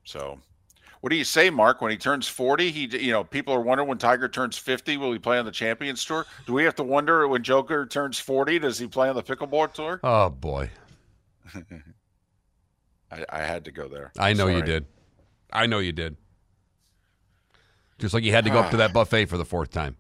So, 0.04 0.40
what 1.02 1.12
do 1.12 1.16
you 1.16 1.24
say, 1.24 1.50
Mark? 1.50 1.82
When 1.82 1.92
he 1.92 1.98
turns 1.98 2.28
forty, 2.28 2.72
he 2.72 2.86
you 2.98 3.12
know 3.12 3.24
people 3.24 3.54
are 3.54 3.62
wondering 3.62 3.88
when 3.88 3.98
Tiger 3.98 4.28
turns 4.28 4.58
fifty, 4.58 4.98
will 4.98 5.14
he 5.14 5.20
play 5.20 5.38
on 5.38 5.46
the 5.46 5.52
Champions 5.52 6.04
Tour? 6.04 6.26
Do 6.46 6.54
we 6.54 6.64
have 6.64 6.76
to 6.76 6.84
wonder 6.84 7.28
when 7.28 7.44
Joker 7.44 7.86
turns 7.86 8.20
forty, 8.20 8.60
does 8.60 8.80
he 8.80 8.88
play 8.88 9.08
on 9.08 9.16
the 9.16 9.24
pickleball 9.24 9.74
tour? 9.74 10.00
Oh 10.04 10.30
boy, 10.30 10.72
I, 13.12 13.26
I 13.30 13.40
had 13.40 13.66
to 13.66 13.72
go 13.72 13.88
there. 13.88 14.12
I 14.18 14.34
know 14.34 14.48
you 14.48 14.62
did. 14.62 14.86
I 15.54 15.68
know 15.68 15.80
you 15.80 15.92
did. 15.92 16.18
Just 17.98 18.14
like 18.14 18.24
you 18.24 18.32
had 18.32 18.46
to 18.46 18.50
go 18.50 18.60
up 18.60 18.72
to 18.72 18.78
that 18.78 18.94
buffet 18.94 19.26
for 19.26 19.38
the 19.38 19.46
fourth 19.46 19.72
time. 19.72 19.96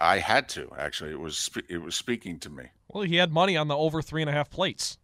I 0.00 0.18
had 0.18 0.48
to 0.50 0.70
actually. 0.78 1.10
It 1.10 1.20
was 1.20 1.36
spe- 1.36 1.68
it 1.68 1.78
was 1.78 1.94
speaking 1.96 2.38
to 2.40 2.50
me. 2.50 2.64
Well, 2.88 3.02
he 3.04 3.16
had 3.16 3.32
money 3.32 3.56
on 3.56 3.68
the 3.68 3.76
over 3.76 4.00
three 4.02 4.22
and 4.22 4.30
a 4.30 4.32
half 4.32 4.50
plates. 4.50 4.98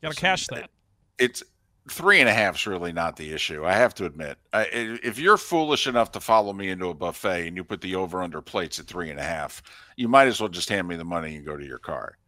Got 0.00 0.12
to 0.14 0.20
cash 0.20 0.46
that. 0.48 0.70
It's 1.18 1.42
three 1.90 2.20
and 2.20 2.28
a 2.28 2.32
half's 2.32 2.66
really 2.66 2.92
not 2.92 3.16
the 3.16 3.32
issue. 3.32 3.64
I 3.64 3.74
have 3.74 3.94
to 3.96 4.06
admit. 4.06 4.38
I, 4.52 4.60
i- 4.62 4.66
if 5.02 5.18
you're 5.18 5.36
foolish 5.36 5.86
enough 5.86 6.12
to 6.12 6.20
follow 6.20 6.52
me 6.52 6.70
into 6.70 6.88
a 6.88 6.94
buffet 6.94 7.46
and 7.46 7.56
you 7.56 7.62
put 7.64 7.80
the 7.80 7.94
over 7.96 8.22
under 8.22 8.40
plates 8.40 8.78
at 8.78 8.86
three 8.86 9.10
and 9.10 9.20
a 9.20 9.24
half, 9.24 9.62
you 9.96 10.08
might 10.08 10.28
as 10.28 10.40
well 10.40 10.48
just 10.48 10.68
hand 10.68 10.88
me 10.88 10.96
the 10.96 11.04
money 11.04 11.36
and 11.36 11.44
go 11.44 11.56
to 11.56 11.64
your 11.66 11.78
car. 11.78 12.18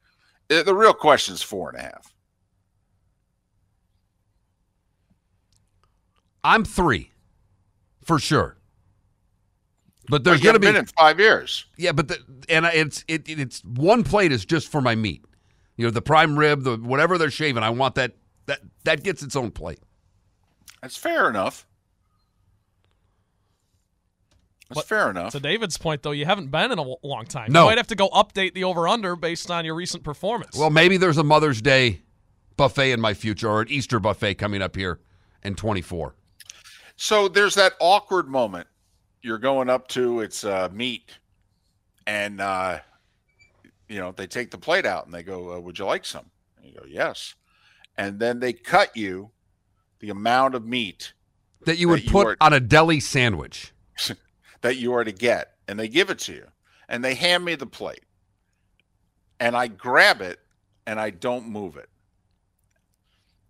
Uh, 0.50 0.62
The 0.62 0.75
real 0.75 0.93
question 0.95 1.35
is 1.35 1.43
four 1.43 1.71
and 1.71 1.78
a 1.78 1.83
half. 1.83 2.12
I'm 6.43 6.64
three, 6.64 7.11
for 8.04 8.19
sure. 8.19 8.59
But 10.06 10.23
But 10.23 10.25
there's 10.25 10.40
going 10.40 10.54
to 10.54 10.61
be 10.61 10.66
been 10.66 10.76
in 10.76 10.87
five 10.87 11.18
years. 11.18 11.64
yeah, 11.78 11.92
but 11.92 12.08
the, 12.08 12.18
and 12.49 12.66
it's 12.66 13.04
it, 13.08 13.28
it's 13.28 13.64
one 13.64 14.04
plate 14.04 14.32
is 14.32 14.44
just 14.44 14.68
for 14.70 14.80
my 14.80 14.94
meat. 14.94 15.25
You 15.76 15.87
know, 15.87 15.90
the 15.90 16.02
prime 16.02 16.38
rib, 16.38 16.62
the 16.62 16.76
whatever 16.76 17.16
they're 17.18 17.30
shaving, 17.30 17.62
I 17.62 17.70
want 17.70 17.94
that 17.96 18.12
that 18.46 18.61
that 18.84 19.02
gets 19.02 19.23
its 19.23 19.34
own 19.34 19.50
plate. 19.50 19.80
That's 20.82 20.96
fair 20.96 21.28
enough. 21.30 21.66
That's 24.68 24.80
But- 24.80 24.87
fair 24.88 25.11
enough. 25.11 25.32
To 25.32 25.40
David's 25.40 25.76
point, 25.78 26.02
though, 26.02 26.11
you 26.12 26.25
haven't 26.25 26.50
been 26.50 26.73
in 26.73 26.78
a 26.78 26.94
long 27.02 27.26
time. 27.26 27.52
No. 27.52 27.62
You 27.62 27.66
might 27.70 27.78
have 27.78 27.87
to 27.88 27.94
go 27.96 28.08
update 28.11 28.54
the 28.54 28.64
over 28.64 28.88
under 28.88 29.14
based 29.16 29.50
on 29.50 29.64
your 29.64 29.75
recent 29.75 30.02
performance. 30.04 30.56
Well, 30.56 30.70
maybe 30.70 30.96
there's 30.96 31.18
a 31.18 31.25
Mother's 31.25 31.61
Day 31.61 32.00
buffet 32.56 32.92
in 32.92 33.00
my 33.00 33.14
future 33.14 33.49
or 33.49 33.62
an 33.62 33.68
Easter 33.68 33.99
buffet 34.00 34.34
coming 34.34 34.62
up 34.62 34.75
here 34.76 35.00
in 35.42 35.54
24. 35.54 36.14
So 36.96 37.28
there's 37.28 37.54
that 37.56 37.75
awkward 37.80 38.28
moment. 38.28 38.66
You're 39.25 39.38
going 39.38 39.71
up 39.71 39.88
to 39.88 40.21
it's 40.21 40.45
uh, 40.45 40.69
meat, 40.71 41.11
and 42.07 42.43
uh, 42.43 42.81
you 43.88 43.99
know 43.99 44.12
they 44.12 44.26
take 44.26 44.50
the 44.50 44.59
plate 44.59 44.85
out 44.85 45.07
and 45.07 45.14
they 45.14 45.23
go, 45.23 45.54
uh, 45.54 45.61
"Would 45.61 45.78
you 45.78 45.87
like 45.87 46.04
some?" 46.04 46.31
And 46.59 46.66
you 46.66 46.78
go, 46.78 46.85
"Yes," 46.87 47.35
and 47.97 48.21
then 48.21 48.38
they 48.38 48.52
cut 48.52 48.95
you 48.95 49.31
the 50.00 50.11
amount 50.11 50.54
of 50.54 50.66
meat 50.66 51.14
That 51.64 51.78
you 51.78 51.88
would 51.88 52.00
That 52.00 52.04
you 52.04 52.11
put 52.11 52.26
are- 52.26 52.37
on 52.43 52.52
a 52.52 52.61
deli 52.61 53.00
sandwich. 53.00 53.73
that 54.61 54.76
you 54.76 54.93
are 54.93 55.04
to 55.04 55.12
get, 55.12 55.54
and 55.69 55.81
they 55.81 55.88
give 55.88 56.11
it 56.11 56.19
to 56.19 56.35
you, 56.35 56.47
and 56.90 57.02
they 57.02 57.14
hand 57.14 57.47
me 57.47 57.54
the 57.54 57.66
plate, 57.66 58.04
and 59.40 59.57
I 59.57 59.69
grab 59.69 60.21
it 60.21 60.38
and 60.87 61.00
I 61.00 61.09
don't 61.09 61.49
move 61.49 61.78
it, 61.78 61.88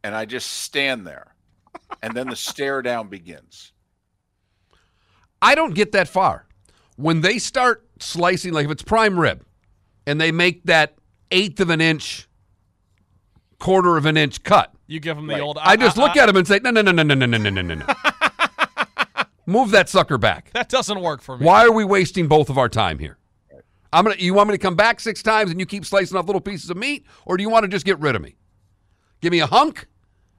and 0.05 0.15
I 0.15 0.25
just 0.25 0.53
stand 0.53 1.05
there, 1.05 1.35
and 2.01 2.15
then 2.15 2.29
the 2.29 2.37
stare 2.37 2.81
down 2.81 3.09
begins. 3.09 3.73
I 5.45 5.55
don't 5.55 5.75
get 5.75 5.93
that 5.93 6.09
far. 6.09 6.47
When 6.97 7.21
they 7.21 7.39
start 7.39 7.87
slicing, 7.99 8.53
like 8.55 8.65
if 8.65 8.71
it's 8.71 8.83
prime 8.83 9.19
rib, 9.21 9.45
and 10.07 10.21
they 10.21 10.33
make 10.33 10.65
that 10.65 10.95
eighth 11.31 11.61
of 11.61 11.71
an 11.71 11.81
inch, 11.81 12.29
quarter 13.59 13.97
of 13.97 14.07
an 14.07 14.17
inch 14.17 14.43
cut, 14.43 14.73
you 14.87 15.01
give 15.01 15.17
him 15.19 15.27
the 15.27 15.35
Right. 15.35 15.43
old. 15.43 15.59
I 15.61 15.77
just 15.77 15.97
look 15.97 16.17
at 16.17 16.29
him 16.29 16.37
and 16.37 16.47
say, 16.47 16.61
no, 16.63 16.71
no, 16.71 16.81
no, 16.83 16.93
no, 16.93 17.03
no, 17.03 17.15
no, 17.15 17.27
no, 17.27 17.37
no, 17.39 17.51
no, 17.51 17.63
no, 17.63 17.75
no. 17.75 17.87
Move 19.47 19.71
that 19.73 19.89
sucker 19.91 20.17
back. 20.17 20.51
That 20.53 20.69
doesn't 20.71 21.01
work 21.01 21.21
for 21.21 21.37
me. 21.37 21.45
Why 21.45 21.65
are 21.65 21.73
we 21.73 21.85
wasting 21.85 22.27
both 22.29 22.49
of 22.49 22.57
our 22.57 22.69
time 22.69 22.99
here? 22.99 23.19
I'm 23.93 24.05
gonna. 24.05 24.17
You 24.19 24.35
want 24.35 24.49
me 24.49 24.55
to 24.55 24.59
come 24.59 24.75
back 24.75 24.99
six 24.99 25.23
times 25.23 25.51
and 25.51 25.61
you 25.61 25.67
keep 25.67 25.85
slicing 25.85 26.17
off 26.17 26.27
little 26.27 26.41
pieces 26.41 26.69
of 26.71 26.77
meat, 26.77 27.07
or 27.27 27.37
do 27.37 27.43
you 27.43 27.51
want 27.51 27.63
to 27.65 27.69
just 27.69 27.85
get 27.87 27.99
rid 28.01 28.17
of 28.17 28.23
me? 28.23 28.35
Give 29.21 29.31
me 29.31 29.39
a 29.41 29.47
hunk. 29.47 29.87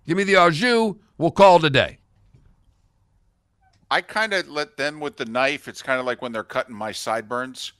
Give 0.07 0.17
me 0.17 0.23
the 0.23 0.35
au 0.37 0.49
jus. 0.49 0.95
We'll 1.17 1.31
call 1.31 1.57
it 1.57 1.63
a 1.63 1.69
day. 1.69 1.99
I 3.91 4.01
kind 4.01 4.33
of 4.33 4.49
let 4.49 4.77
them 4.77 4.99
with 4.99 5.17
the 5.17 5.25
knife. 5.25 5.67
It's 5.67 5.81
kind 5.81 5.99
of 5.99 6.05
like 6.05 6.21
when 6.21 6.31
they're 6.31 6.43
cutting 6.43 6.75
my 6.75 6.91
sideburns, 6.91 7.73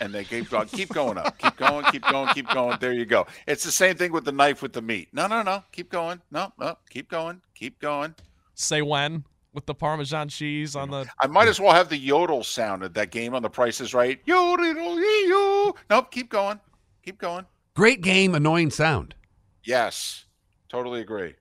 and 0.00 0.14
they 0.14 0.24
keep 0.24 0.50
going, 0.50 0.62
uh, 0.62 0.70
keep 0.70 0.88
going 0.90 1.18
up, 1.18 1.38
keep 1.38 1.56
going, 1.56 1.84
keep 1.86 2.02
going, 2.02 2.28
keep 2.34 2.48
going. 2.50 2.78
There 2.80 2.92
you 2.92 3.04
go. 3.04 3.26
It's 3.46 3.64
the 3.64 3.72
same 3.72 3.96
thing 3.96 4.12
with 4.12 4.24
the 4.24 4.32
knife 4.32 4.62
with 4.62 4.72
the 4.72 4.82
meat. 4.82 5.08
No, 5.12 5.26
no, 5.26 5.42
no, 5.42 5.64
keep 5.72 5.90
going. 5.90 6.20
No, 6.30 6.52
no, 6.58 6.76
keep 6.90 7.10
going, 7.10 7.40
keep 7.54 7.80
going. 7.80 8.14
Say 8.54 8.82
when 8.82 9.24
with 9.52 9.66
the 9.66 9.74
Parmesan 9.74 10.28
cheese 10.28 10.76
on 10.76 10.90
the. 10.90 11.06
I 11.20 11.26
might 11.26 11.48
as 11.48 11.60
well 11.60 11.72
have 11.72 11.88
the 11.88 11.96
yodel 11.96 12.44
sound 12.44 12.82
at 12.82 12.94
that 12.94 13.10
game 13.10 13.34
on 13.34 13.42
The 13.42 13.50
Price 13.50 13.80
is 13.80 13.94
Right. 13.94 14.20
Yodel, 14.24 15.00
yo. 15.28 15.74
Nope, 15.90 16.10
keep 16.10 16.30
going, 16.30 16.60
keep 17.02 17.18
going. 17.18 17.46
Great 17.74 18.00
game, 18.00 18.34
annoying 18.34 18.70
sound. 18.70 19.14
Yes, 19.64 20.24
totally 20.68 21.00
agree. 21.00 21.34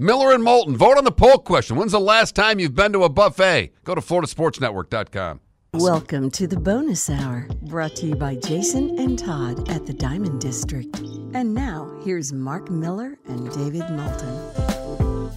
Miller 0.00 0.32
and 0.32 0.44
Moulton, 0.44 0.76
vote 0.76 0.96
on 0.96 1.02
the 1.02 1.10
poll 1.10 1.38
question. 1.38 1.76
When's 1.76 1.90
the 1.90 1.98
last 1.98 2.36
time 2.36 2.60
you've 2.60 2.76
been 2.76 2.92
to 2.92 3.02
a 3.02 3.08
buffet? 3.08 3.72
Go 3.82 3.96
to 3.96 4.00
FloridaSportsNetwork.com. 4.00 5.40
Welcome 5.74 6.30
to 6.30 6.46
the 6.46 6.56
bonus 6.56 7.10
hour, 7.10 7.48
brought 7.62 7.96
to 7.96 8.06
you 8.06 8.14
by 8.14 8.36
Jason 8.36 8.96
and 9.00 9.18
Todd 9.18 9.68
at 9.68 9.86
the 9.86 9.92
Diamond 9.92 10.40
District. 10.40 10.96
And 11.34 11.52
now, 11.52 11.92
here's 12.04 12.32
Mark 12.32 12.70
Miller 12.70 13.18
and 13.26 13.52
David 13.52 13.90
Moulton. 13.90 15.34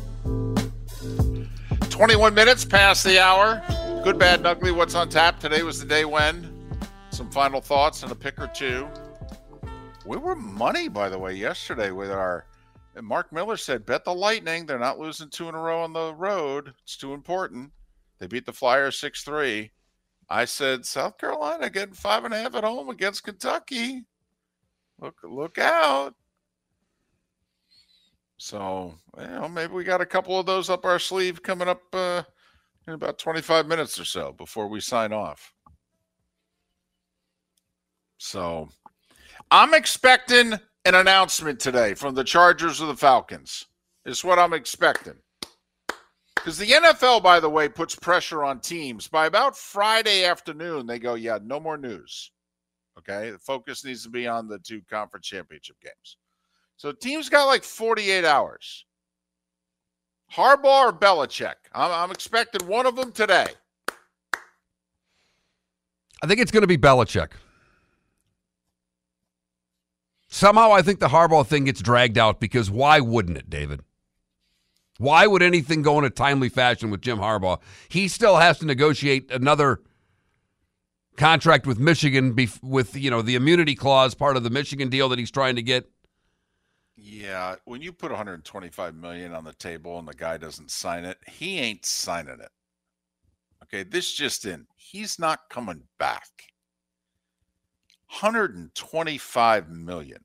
21 1.90 2.36
minutes 2.36 2.64
past 2.64 3.04
the 3.04 3.20
hour. 3.20 3.64
Good, 4.04 4.20
bad, 4.20 4.42
and 4.42 4.48
ugly. 4.48 4.72
What's 4.72 4.94
on 4.94 5.10
tap? 5.10 5.40
Today 5.40 5.64
was 5.64 5.80
the 5.80 5.88
day 5.88 6.06
when. 6.06 6.56
Some 7.10 7.32
final 7.32 7.62
thoughts 7.62 8.04
and 8.04 8.12
a 8.12 8.16
pick 8.16 8.40
or 8.40 8.48
two. 8.48 8.88
We 10.06 10.18
were 10.18 10.36
money, 10.36 10.88
by 10.88 11.10
the 11.10 11.18
way, 11.18 11.34
yesterday 11.34 11.90
with 11.90 12.12
our. 12.12 12.46
And 12.96 13.06
Mark 13.06 13.32
Miller 13.32 13.58
said, 13.58 13.86
bet 13.86 14.04
the 14.04 14.14
Lightning. 14.14 14.66
They're 14.66 14.80
not 14.80 15.00
losing 15.00 15.30
two 15.30 15.48
in 15.50 15.56
a 15.56 15.60
row 15.60 15.84
on 15.84 15.94
the 15.94 16.14
road. 16.14 16.74
It's 16.84 16.98
too 16.98 17.14
important. 17.14 17.72
They 18.20 18.28
beat 18.28 18.46
the 18.46 18.54
Flyers 18.54 19.00
6 19.00 19.24
3. 19.24 19.72
I 20.30 20.46
said, 20.46 20.86
South 20.86 21.18
Carolina 21.18 21.70
getting 21.70 21.94
five 21.94 22.24
and 22.24 22.34
a 22.34 22.38
half 22.38 22.56
at 22.56 22.64
home 22.64 22.90
against 22.90 23.24
Kentucky. 23.24 24.04
Look, 25.00 25.18
look 25.24 25.58
out. 25.58 26.16
So, 28.38 28.96
you 29.20 29.28
know, 29.28 29.48
maybe 29.48 29.74
we 29.74 29.84
got 29.84 30.02
a 30.02 30.06
couple 30.06 30.40
of 30.40 30.46
those 30.46 30.70
up 30.70 30.86
our 30.86 31.00
sleeve 31.00 31.44
coming 31.44 31.68
up 31.68 31.82
uh, 31.94 32.24
in 32.88 32.94
about 32.94 33.20
25 33.20 33.68
minutes 33.68 34.00
or 34.00 34.06
so 34.06 34.32
before 34.34 34.68
we 34.68 34.80
sign 34.80 35.14
off. 35.14 35.54
So, 38.18 38.70
I'm 39.50 39.74
expecting 39.74 40.54
an 40.86 40.96
announcement 40.96 41.60
today 41.60 41.94
from 41.94 42.16
the 42.16 42.24
Chargers 42.24 42.82
or 42.82 42.88
the 42.88 42.96
Falcons. 42.96 43.66
Is 44.06 44.24
what 44.24 44.40
I'm 44.40 44.54
expecting. 44.54 45.14
Because 46.36 46.58
the 46.58 46.66
NFL, 46.66 47.22
by 47.22 47.40
the 47.40 47.50
way, 47.50 47.70
puts 47.70 47.96
pressure 47.96 48.44
on 48.44 48.60
teams. 48.60 49.08
By 49.08 49.28
about 49.28 49.56
Friday 49.56 50.26
afternoon, 50.26 50.88
they 50.88 50.98
go, 50.98 51.14
yeah, 51.14 51.38
no 51.44 51.60
more 51.60 51.78
news. 51.78 52.32
Okay. 52.98 53.30
The 53.30 53.38
focus 53.38 53.86
needs 53.86 54.02
to 54.04 54.10
be 54.10 54.28
on 54.28 54.48
the 54.48 54.58
two 54.58 54.82
conference 54.90 55.28
championship 55.28 55.76
games. 55.84 56.18
So 56.78 56.92
teams 56.92 57.30
got 57.30 57.46
like 57.46 57.64
48 57.64 58.26
hours. 58.26 58.86
Harbaugh 60.34 60.86
or 60.86 60.94
Belichick? 60.94 61.56
I'm, 61.76 61.92
I'm 61.92 62.10
expecting 62.10 62.68
one 62.68 62.88
of 62.88 62.96
them 62.96 63.12
today. 63.12 63.48
I 66.24 66.28
think 66.28 66.40
it's 66.40 66.52
going 66.52 66.62
to 66.62 66.68
be 66.68 66.78
Belichick. 66.78 67.30
Somehow, 70.34 70.72
I 70.72 70.82
think 70.82 71.02
the 71.02 71.10
Harbaugh 71.10 71.46
thing 71.46 71.66
gets 71.66 71.82
dragged 71.82 72.18
out 72.18 72.40
because 72.40 72.72
why 72.72 73.02
wouldn't 73.02 73.38
it, 73.38 73.50
David? 73.50 73.82
Why 74.98 75.28
would 75.28 75.42
anything 75.42 75.82
go 75.82 76.00
in 76.00 76.06
a 76.06 76.10
timely 76.10 76.48
fashion 76.48 76.90
with 76.90 77.02
Jim 77.02 77.18
Harbaugh? 77.18 77.60
He 77.90 78.08
still 78.08 78.38
has 78.38 78.58
to 78.60 78.66
negotiate 78.66 79.30
another 79.30 79.82
contract 81.18 81.68
with 81.68 81.80
Michigan 81.80 82.38
with 82.64 82.96
you 82.96 83.12
know 83.12 83.22
the 83.22 83.36
immunity 83.36 83.76
clause 83.76 84.16
part 84.16 84.38
of 84.38 84.44
the 84.44 84.50
Michigan 84.50 84.88
deal 84.88 85.10
that 85.10 85.20
he's 85.20 85.32
trying 85.32 85.58
to 85.58 85.62
get. 85.62 85.92
Yeah, 86.96 87.56
when 87.66 87.82
you 87.82 87.92
put 87.92 88.12
125 88.12 88.96
million 88.96 89.34
on 89.34 89.44
the 89.44 89.54
table 89.54 90.00
and 90.00 90.08
the 90.08 90.14
guy 90.14 90.38
doesn't 90.38 90.72
sign 90.72 91.04
it, 91.04 91.18
he 91.28 91.60
ain't 91.60 91.86
signing 91.86 92.40
it. 92.40 92.52
Okay, 93.64 93.84
this 93.84 94.14
just 94.14 94.46
in. 94.46 94.68
He's 94.76 95.20
not 95.20 95.50
coming 95.50 95.84
back. 96.00 96.51
125 98.12 99.70
million 99.70 100.24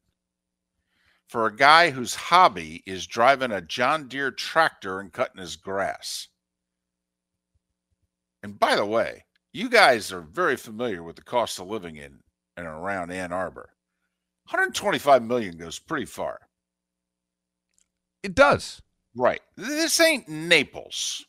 for 1.28 1.46
a 1.46 1.56
guy 1.56 1.90
whose 1.90 2.14
hobby 2.14 2.82
is 2.84 3.06
driving 3.06 3.52
a 3.52 3.60
John 3.60 4.08
Deere 4.08 4.32
tractor 4.32 4.98
and 4.98 5.12
cutting 5.12 5.40
his 5.40 5.54
grass. 5.54 6.28
And 8.42 8.58
by 8.58 8.74
the 8.74 8.84
way, 8.84 9.24
you 9.52 9.68
guys 9.68 10.12
are 10.12 10.20
very 10.20 10.56
familiar 10.56 11.02
with 11.02 11.14
the 11.16 11.22
cost 11.22 11.60
of 11.60 11.68
living 11.68 11.96
in 11.96 12.18
and 12.56 12.66
around 12.66 13.12
Ann 13.12 13.32
Arbor. 13.32 13.70
125 14.50 15.22
million 15.22 15.56
goes 15.56 15.78
pretty 15.78 16.06
far. 16.06 16.40
It 18.22 18.34
does. 18.34 18.82
Right. 19.14 19.40
This 19.56 20.00
ain't 20.00 20.28
Naples. 20.28 21.24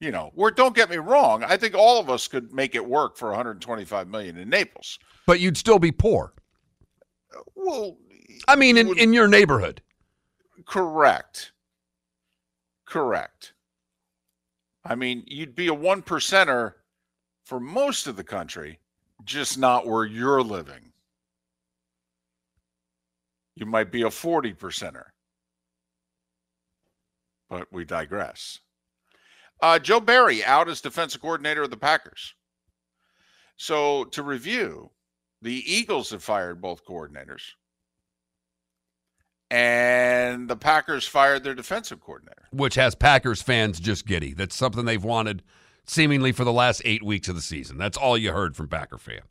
You 0.00 0.12
know, 0.12 0.30
where 0.34 0.50
don't 0.52 0.76
get 0.76 0.90
me 0.90 0.96
wrong, 0.96 1.42
I 1.42 1.56
think 1.56 1.74
all 1.74 1.98
of 1.98 2.08
us 2.08 2.28
could 2.28 2.52
make 2.52 2.74
it 2.76 2.86
work 2.86 3.16
for 3.16 3.28
125 3.30 4.06
million 4.08 4.36
in 4.36 4.48
Naples. 4.48 4.98
But 5.26 5.40
you'd 5.40 5.56
still 5.56 5.80
be 5.80 5.90
poor. 5.90 6.34
Well, 7.56 7.96
I 8.46 8.54
mean, 8.54 8.76
in, 8.76 8.88
Would- 8.88 8.98
in 8.98 9.12
your 9.12 9.26
neighborhood. 9.28 9.82
correct. 10.66 11.52
Correct. 12.86 13.52
I 14.84 14.94
mean, 14.94 15.24
you'd 15.26 15.54
be 15.54 15.66
a 15.66 15.74
one 15.74 16.00
percenter 16.00 16.74
for 17.44 17.58
most 17.60 18.06
of 18.06 18.16
the 18.16 18.24
country, 18.24 18.78
just 19.24 19.58
not 19.58 19.86
where 19.86 20.04
you're 20.06 20.42
living. 20.42 20.92
You 23.56 23.66
might 23.66 23.90
be 23.90 24.02
a 24.02 24.10
40 24.10 24.54
percenter. 24.54 25.06
But 27.50 27.66
we 27.72 27.84
digress. 27.84 28.60
Uh, 29.60 29.78
Joe 29.78 30.00
Barry 30.00 30.44
out 30.44 30.68
as 30.68 30.80
defensive 30.80 31.20
coordinator 31.20 31.62
of 31.62 31.70
the 31.70 31.76
Packers. 31.76 32.34
So 33.56 34.04
to 34.04 34.22
review, 34.22 34.90
the 35.42 35.62
Eagles 35.72 36.10
have 36.10 36.22
fired 36.22 36.60
both 36.60 36.84
coordinators, 36.84 37.42
and 39.50 40.48
the 40.48 40.56
Packers 40.56 41.06
fired 41.06 41.42
their 41.42 41.54
defensive 41.54 42.00
coordinator. 42.00 42.46
which 42.52 42.76
has 42.76 42.94
Packers 42.94 43.42
fans 43.42 43.80
just 43.80 44.06
giddy. 44.06 44.32
That's 44.32 44.54
something 44.54 44.84
they've 44.84 45.02
wanted 45.02 45.42
seemingly 45.86 46.32
for 46.32 46.44
the 46.44 46.52
last 46.52 46.82
eight 46.84 47.02
weeks 47.02 47.28
of 47.28 47.34
the 47.34 47.40
season. 47.42 47.78
That's 47.78 47.96
all 47.96 48.16
you 48.16 48.32
heard 48.32 48.54
from 48.56 48.68
Packer 48.68 48.98
fan. 48.98 49.22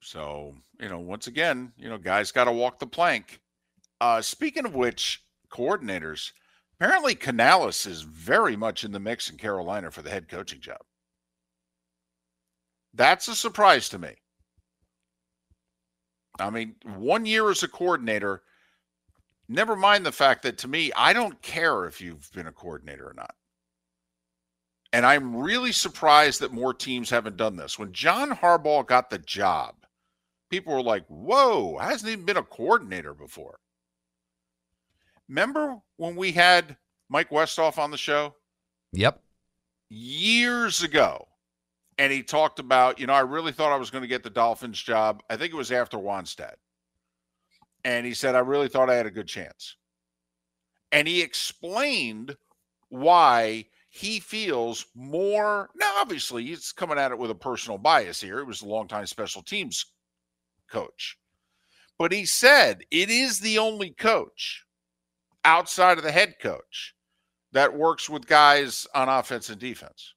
So, 0.00 0.54
you 0.80 0.88
know, 0.88 0.98
once 0.98 1.26
again, 1.26 1.72
you 1.78 1.88
know, 1.88 1.96
guys 1.98 2.32
got 2.32 2.44
to 2.44 2.52
walk 2.52 2.78
the 2.78 2.86
plank. 2.86 3.40
Uh, 4.00 4.20
speaking 4.20 4.66
of 4.66 4.74
which, 4.74 5.22
coordinators, 5.50 6.32
apparently 6.84 7.14
Canales 7.14 7.86
is 7.86 8.02
very 8.02 8.56
much 8.56 8.84
in 8.84 8.92
the 8.92 9.00
mix 9.00 9.30
in 9.30 9.38
Carolina 9.38 9.90
for 9.90 10.02
the 10.02 10.10
head 10.10 10.28
coaching 10.28 10.60
job. 10.60 10.82
That's 12.92 13.26
a 13.26 13.34
surprise 13.34 13.88
to 13.88 13.98
me. 13.98 14.10
I 16.38 16.50
mean, 16.50 16.74
one 16.84 17.24
year 17.24 17.48
as 17.48 17.62
a 17.62 17.68
coordinator, 17.68 18.42
never 19.48 19.76
mind 19.76 20.04
the 20.04 20.12
fact 20.12 20.42
that 20.42 20.58
to 20.58 20.68
me, 20.68 20.92
I 20.94 21.14
don't 21.14 21.40
care 21.40 21.86
if 21.86 22.02
you've 22.02 22.30
been 22.32 22.48
a 22.48 22.52
coordinator 22.52 23.08
or 23.08 23.14
not. 23.14 23.34
And 24.92 25.06
I'm 25.06 25.36
really 25.36 25.72
surprised 25.72 26.40
that 26.40 26.52
more 26.52 26.74
teams 26.74 27.08
haven't 27.08 27.38
done 27.38 27.56
this. 27.56 27.78
When 27.78 27.92
John 27.92 28.30
Harbaugh 28.30 28.86
got 28.86 29.08
the 29.08 29.18
job, 29.18 29.74
people 30.50 30.74
were 30.74 30.82
like, 30.82 31.06
whoa, 31.06 31.78
hasn't 31.78 32.12
even 32.12 32.26
been 32.26 32.36
a 32.36 32.42
coordinator 32.42 33.14
before. 33.14 33.58
Remember 35.28 35.80
when 35.96 36.16
we 36.16 36.32
had 36.32 36.76
Mike 37.08 37.30
Westhoff 37.30 37.78
on 37.78 37.90
the 37.90 37.98
show 37.98 38.34
Yep. 38.92 39.22
years 39.88 40.82
ago? 40.82 41.28
And 41.98 42.12
he 42.12 42.22
talked 42.22 42.58
about, 42.58 42.98
you 42.98 43.06
know, 43.06 43.12
I 43.12 43.20
really 43.20 43.52
thought 43.52 43.72
I 43.72 43.76
was 43.76 43.90
going 43.90 44.02
to 44.02 44.08
get 44.08 44.24
the 44.24 44.30
Dolphins 44.30 44.82
job. 44.82 45.22
I 45.30 45.36
think 45.36 45.52
it 45.52 45.56
was 45.56 45.70
after 45.70 45.96
Wannstedt. 45.96 46.56
And 47.84 48.04
he 48.04 48.14
said, 48.14 48.34
I 48.34 48.40
really 48.40 48.68
thought 48.68 48.90
I 48.90 48.96
had 48.96 49.06
a 49.06 49.10
good 49.12 49.28
chance. 49.28 49.76
And 50.90 51.06
he 51.06 51.22
explained 51.22 52.36
why 52.88 53.66
he 53.90 54.18
feels 54.18 54.86
more. 54.96 55.70
Now, 55.76 55.94
obviously, 55.98 56.44
he's 56.46 56.72
coming 56.72 56.98
at 56.98 57.12
it 57.12 57.18
with 57.18 57.30
a 57.30 57.34
personal 57.34 57.78
bias 57.78 58.20
here. 58.20 58.40
It 58.40 58.46
was 58.46 58.62
a 58.62 58.66
longtime 58.66 59.06
special 59.06 59.42
teams 59.42 59.86
coach. 60.68 61.16
But 61.96 62.10
he 62.10 62.24
said 62.24 62.82
it 62.90 63.08
is 63.08 63.38
the 63.38 63.58
only 63.58 63.90
coach 63.90 64.63
outside 65.44 65.98
of 65.98 66.04
the 66.04 66.12
head 66.12 66.36
coach 66.40 66.94
that 67.52 67.74
works 67.74 68.08
with 68.08 68.26
guys 68.26 68.86
on 68.94 69.08
offense 69.08 69.48
and 69.48 69.60
defense. 69.60 70.14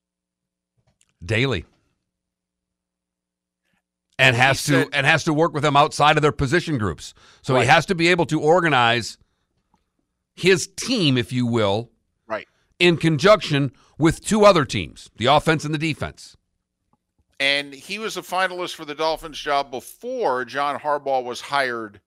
Daily. 1.24 1.66
And 4.20 4.36
has 4.36 4.64
to 4.64 4.84
said- 4.84 4.90
and 4.94 5.06
has 5.06 5.24
to 5.26 5.34
work 5.34 5.54
with 5.54 5.64
them 5.64 5.78
outside 5.78 6.18
of 6.18 6.22
their 6.24 6.32
position 6.32 6.78
groups. 6.78 7.14
So 7.44 7.60
he 7.60 7.68
has 7.68 7.86
to 7.88 7.96
be 7.96 8.08
able 8.08 8.26
to 8.28 8.42
organize 8.42 9.18
his 10.36 10.68
team, 10.68 11.18
if 11.18 11.32
you 11.32 11.46
will, 11.46 11.92
Right. 12.28 12.48
in 12.80 12.98
conjunction 12.98 13.72
with 14.00 14.24
two 14.26 14.44
other 14.44 14.66
teams, 14.66 15.10
the 15.18 15.28
offense 15.28 15.66
and 15.66 15.74
the 15.74 15.78
defense. 15.80 16.36
And 17.40 17.74
he 17.74 18.00
was 18.00 18.18
a 18.18 18.24
finalist 18.24 18.74
for 18.74 18.86
the 18.86 18.96
Dolphins 18.96 19.40
job 19.40 19.70
before 19.70 20.46
John 20.46 20.80
Harbaugh 20.80 21.24
was 21.24 21.42
hired 21.42 22.02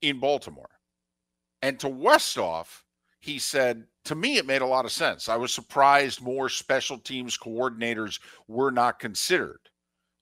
in 0.00 0.20
Baltimore. 0.20 0.70
And 1.62 1.78
to 1.80 1.88
Westhoff, 1.88 2.82
he 3.20 3.38
said, 3.38 3.84
to 4.04 4.14
me, 4.14 4.36
it 4.36 4.46
made 4.46 4.62
a 4.62 4.66
lot 4.66 4.84
of 4.84 4.92
sense. 4.92 5.28
I 5.28 5.36
was 5.36 5.52
surprised 5.52 6.22
more 6.22 6.48
special 6.48 6.98
teams 6.98 7.36
coordinators 7.36 8.20
were 8.46 8.70
not 8.70 8.98
considered. 8.98 9.60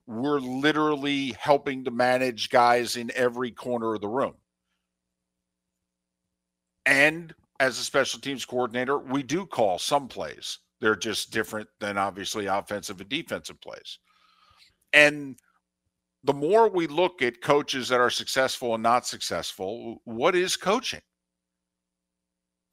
We're 0.07 0.41
literally 0.41 1.37
helping 1.39 1.85
to 1.85 1.91
manage 1.91 2.49
guys 2.49 2.97
in 2.97 3.11
every 3.15 3.51
corner 3.51 3.95
of 3.95 4.01
the 4.01 4.09
room. 4.09 4.35
And 6.87 7.35
as 7.61 7.79
a 7.79 7.85
special 7.85 8.21
teams 8.21 8.45
coordinator, 8.45 8.99
we 8.99 9.23
do 9.23 9.45
call 9.45 9.79
some 9.79 10.09
plays. 10.09 10.59
They're 10.81 10.97
just 10.97 11.33
different 11.33 11.69
than 11.81 11.99
obviously 11.99 12.47
offensive 12.47 13.01
and 13.01 13.09
defensive 13.09 13.61
plays. 13.61 13.99
And 14.93 15.37
the 16.25 16.35
more 16.35 16.69
we 16.69 16.87
look 16.87 17.23
at 17.23 17.41
coaches 17.43 17.89
that 17.89 18.01
are 18.01 18.11
successful 18.11 18.75
and 18.75 18.83
not 18.83 19.07
successful, 19.07 20.01
what 20.05 20.35
is 20.35 20.57
coaching? 20.57 21.01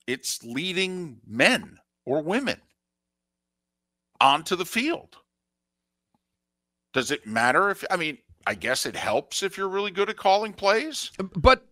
It's 0.07 0.43
leading 0.43 1.19
men 1.25 1.77
or 2.05 2.21
women 2.21 2.61
onto 4.19 4.55
the 4.55 4.65
field. 4.65 5.17
Does 6.93 7.09
it 7.11 7.25
matter 7.25 7.69
if, 7.69 7.83
I 7.89 7.95
mean, 7.97 8.17
I 8.45 8.55
guess 8.55 8.85
it 8.85 8.95
helps 8.95 9.41
if 9.41 9.57
you're 9.57 9.69
really 9.69 9.91
good 9.91 10.09
at 10.09 10.17
calling 10.17 10.53
plays, 10.53 11.11
But 11.17 11.65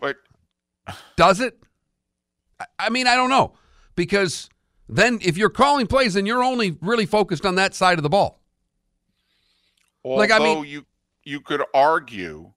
but 0.00 0.18
Does 1.16 1.40
it? 1.40 1.58
I- 2.78 2.90
mean, 2.90 3.06
I 3.06 3.16
don't 3.16 3.30
know. 3.30 3.54
Because 3.96 4.50
then 4.88 5.18
if 5.22 5.36
you're 5.38 5.48
calling 5.50 5.86
plays, 5.86 6.14
then 6.14 6.26
you're 6.26 6.44
only 6.44 6.76
really 6.80 7.06
focused 7.06 7.46
on 7.46 7.54
that 7.54 7.74
side 7.74 7.98
of 7.98 8.02
the 8.02 8.10
ball. 8.10 8.40
although 10.04 10.18
Like, 10.18 10.30
I 10.30 10.38
mean- 10.38 10.64
you 10.66 10.84
you 11.24 11.40
could 11.40 11.62
argue 11.72 12.52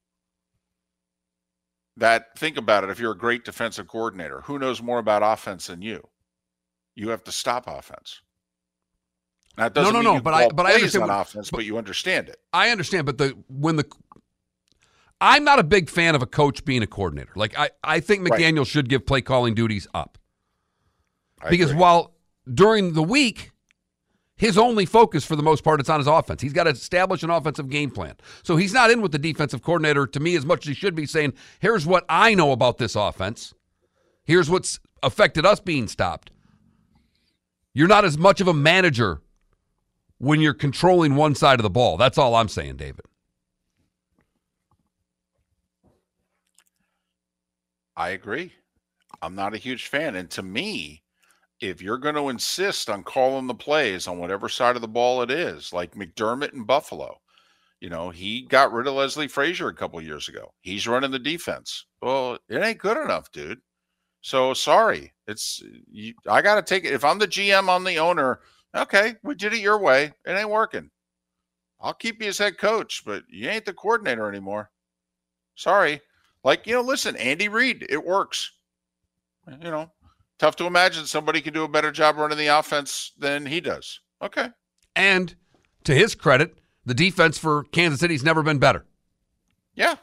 that 1.98 2.38
think 2.38 2.58
about 2.58 2.84
it 2.84 2.90
if 2.90 3.00
you're 3.00 3.12
a 3.12 3.18
great 3.18 3.44
defensive 3.44 3.88
coordinator 3.88 4.42
who 4.42 4.58
knows 4.60 4.82
more 4.82 5.00
about 5.00 5.22
offense 5.24 5.68
than 5.68 5.82
you 5.82 6.02
you 6.96 7.10
have 7.10 7.24
to 7.24 7.32
stop 7.32 7.66
offense 7.68 8.22
that 9.58 9.74
doesn't 9.74 9.92
no, 9.94 10.00
mean 10.00 10.04
no, 10.06 10.14
you 10.16 10.22
but 10.22 10.34
I- 10.34 10.50
but 10.50 10.66
I 10.66 10.74
understand 10.74 11.10
on 11.12 11.22
offense 11.22 11.50
but 11.52 11.66
you 11.66 11.78
understand 11.78 12.30
it 12.30 12.40
I 12.54 12.70
understand, 12.70 13.06
but 13.06 13.18
the 13.18 13.36
when 13.50 13.76
the 13.76 13.86
I'm 15.20 15.44
not 15.44 15.58
a 15.58 15.64
big 15.64 15.90
fan 15.90 16.14
of 16.14 16.22
a 16.22 16.28
coach 16.28 16.64
being 16.64 16.84
a 16.84 16.88
coordinator. 16.88 17.32
Like 17.36 17.58
I, 17.58 17.72
I 17.84 18.00
think 18.02 18.30
Right. 18.30 18.40
McDaniel 18.40 18.68
should 18.68 18.88
give 18.88 19.04
play 19.08 19.22
calling 19.22 19.56
duties 19.56 19.88
up. 19.92 20.20
I 21.42 21.50
because 21.50 21.72
agree. 21.72 21.82
while 21.82 22.14
during 22.54 22.94
the 22.94 23.02
week, 23.02 23.52
his 24.38 24.58
only 24.58 24.86
focus 24.86 25.26
for 25.26 25.36
the 25.36 25.44
most 25.44 25.64
part 25.64 25.82
is 25.82 25.90
on 25.90 26.00
his 26.00 26.08
offense. 26.08 26.42
He's 26.42 26.54
got 26.54 26.66
to 26.66 26.70
establish 26.70 27.24
an 27.24 27.30
offensive 27.32 27.70
game 27.70 27.90
plan. 27.90 28.16
So 28.44 28.56
he's 28.56 28.74
not 28.74 28.92
in 28.92 29.02
with 29.02 29.12
the 29.12 29.20
defensive 29.20 29.64
coordinator 29.64 30.06
to 30.08 30.20
me 30.20 30.36
as 30.36 30.46
much 30.46 30.66
as 30.66 30.70
he 30.70 30.74
should 30.76 30.96
be 30.96 31.08
saying, 31.08 31.34
here's 31.60 31.86
what 31.86 32.06
I 32.08 32.36
know 32.36 32.52
about 32.52 32.78
this 32.78 32.96
offense. 32.96 33.54
Here's 34.24 34.50
what's 34.50 34.80
affected 35.02 35.46
us 35.46 35.60
being 35.60 35.88
stopped. 35.88 36.32
You're 37.74 37.88
not 37.88 38.06
as 38.06 38.18
much 38.18 38.42
of 38.42 38.48
a 38.48 38.54
manager 38.54 39.22
when 40.20 40.42
you're 40.42 40.54
controlling 40.54 41.16
one 41.16 41.36
side 41.36 41.60
of 41.60 41.64
the 41.64 41.70
ball. 41.70 41.98
That's 41.98 42.18
all 42.18 42.36
I'm 42.36 42.50
saying, 42.50 42.78
David. 42.78 43.06
I 47.96 48.10
agree. 48.10 48.54
I'm 49.22 49.34
not 49.34 49.56
a 49.56 49.58
huge 49.58 49.88
fan. 49.88 50.16
And 50.16 50.30
to 50.32 50.44
me, 50.44 51.02
if 51.60 51.82
you're 51.82 51.98
going 51.98 52.16
to 52.16 52.30
insist 52.30 52.90
on 52.90 53.04
calling 53.04 53.48
the 53.48 53.56
plays 53.56 54.08
on 54.08 54.20
whatever 54.20 54.50
side 54.50 54.76
of 54.76 54.82
the 54.82 54.88
ball 54.88 55.22
it 55.22 55.32
is, 55.32 55.74
like 55.74 55.96
McDermott 55.96 56.54
in 56.54 56.64
Buffalo, 56.64 57.20
you 57.80 57.90
know, 57.90 58.10
he 58.10 58.42
got 58.44 58.74
rid 58.74 58.88
of 58.88 58.94
Leslie 58.94 59.28
Frazier 59.28 59.68
a 59.68 59.74
couple 59.74 60.02
years 60.02 60.30
ago. 60.30 60.54
He's 60.62 60.88
running 60.88 61.12
the 61.12 61.20
defense. 61.20 61.86
Well, 62.02 62.38
it 62.50 62.58
ain't 62.58 62.80
good 62.80 62.98
enough, 62.98 63.32
dude. 63.32 63.62
So 64.22 64.54
sorry. 64.54 65.14
It's 65.28 65.64
you, 65.92 66.14
I 66.28 66.42
got 66.42 66.56
to 66.56 66.62
take 66.62 66.86
it. 66.86 66.94
If 66.94 67.06
I'm 67.06 67.20
the 67.20 67.28
GM, 67.28 67.70
I'm 67.70 67.84
the 67.84 67.98
owner. 67.98 68.40
Okay, 68.76 69.16
we 69.24 69.36
did 69.36 69.54
it 69.54 69.60
your 69.60 69.80
way. 69.80 70.12
It 70.26 70.32
ain't 70.32 70.50
working. 70.50 70.90
I'll 71.80 71.94
keep 71.94 72.22
you 72.22 72.30
as 72.30 72.38
head 72.38 72.58
coach, 72.58 73.04
but 73.06 73.24
you 73.30 73.48
ain't 73.50 73.66
the 73.66 73.74
coordinator 73.74 74.28
anymore. 74.28 74.72
Sorry. 75.56 76.02
Like, 76.44 76.66
you 76.66 76.74
know, 76.74 76.82
listen, 76.82 77.16
Andy 77.18 77.50
Reid, 77.50 77.86
it 77.90 78.04
works. 78.04 78.52
You 79.48 79.72
know, 79.72 79.92
tough 80.40 80.56
to 80.58 80.66
imagine 80.66 81.06
somebody 81.06 81.42
can 81.42 81.54
do 81.54 81.64
a 81.64 81.68
better 81.68 81.92
job 81.92 82.18
running 82.18 82.38
the 82.38 82.48
offense 82.48 83.12
than 83.18 83.46
he 83.46 83.60
does. 83.60 84.00
Okay. 84.22 84.50
And 84.96 85.36
to 85.84 85.94
his 85.94 86.16
credit, 86.16 86.58
the 86.86 86.94
defense 86.94 87.38
for 87.38 87.64
Kansas 87.66 88.00
City's 88.00 88.24
never 88.24 88.44
been 88.44 88.60
better. 88.60 88.86
Yeah. 89.76 89.96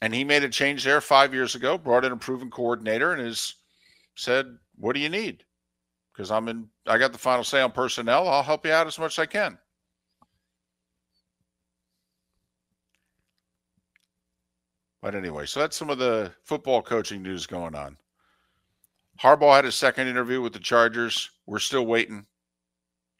And 0.00 0.14
he 0.14 0.24
made 0.24 0.42
a 0.42 0.48
change 0.48 0.84
there 0.84 1.00
five 1.00 1.32
years 1.32 1.54
ago, 1.54 1.78
brought 1.78 2.04
in 2.04 2.12
a 2.12 2.16
proven 2.16 2.50
coordinator, 2.50 3.12
and 3.12 3.24
has 3.24 3.54
said, 4.16 4.58
What 4.76 4.94
do 4.94 5.00
you 5.00 5.08
need? 5.08 5.44
Because 6.12 6.30
I'm 6.30 6.48
in, 6.48 6.68
I 6.86 6.98
got 6.98 7.12
the 7.12 7.18
final 7.18 7.44
say 7.44 7.60
on 7.60 7.72
personnel. 7.72 8.28
I'll 8.28 8.42
help 8.42 8.66
you 8.66 8.72
out 8.72 8.86
as 8.86 8.98
much 8.98 9.18
as 9.18 9.22
I 9.22 9.26
can. 9.26 9.58
But 15.00 15.14
anyway, 15.14 15.46
so 15.46 15.60
that's 15.60 15.76
some 15.76 15.90
of 15.90 15.98
the 15.98 16.32
football 16.44 16.82
coaching 16.82 17.22
news 17.22 17.46
going 17.46 17.74
on. 17.74 17.96
Harbaugh 19.20 19.56
had 19.56 19.64
a 19.64 19.72
second 19.72 20.08
interview 20.08 20.40
with 20.40 20.52
the 20.52 20.58
Chargers. 20.58 21.30
We're 21.46 21.58
still 21.58 21.86
waiting. 21.86 22.26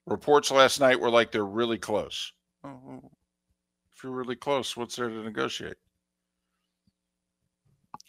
Reports 0.06 0.50
last 0.50 0.80
night 0.80 1.00
were 1.00 1.10
like 1.10 1.30
they're 1.30 1.44
really 1.44 1.78
close. 1.78 2.32
Oh, 2.64 2.80
oh. 2.88 3.10
if 3.94 4.02
you're 4.02 4.12
really 4.12 4.36
close, 4.36 4.76
what's 4.76 4.96
there 4.96 5.08
to 5.08 5.22
negotiate? 5.22 5.76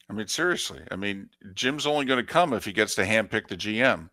I 0.10 0.14
mean, 0.14 0.28
seriously. 0.28 0.82
I 0.92 0.96
mean, 0.96 1.30
Jim's 1.54 1.86
only 1.86 2.06
going 2.06 2.24
to 2.24 2.32
come 2.32 2.54
if 2.54 2.66
he 2.66 2.72
gets 2.72 2.96
to 2.96 3.04
handpick 3.04 3.48
the 3.48 3.56
GM. 3.56 4.10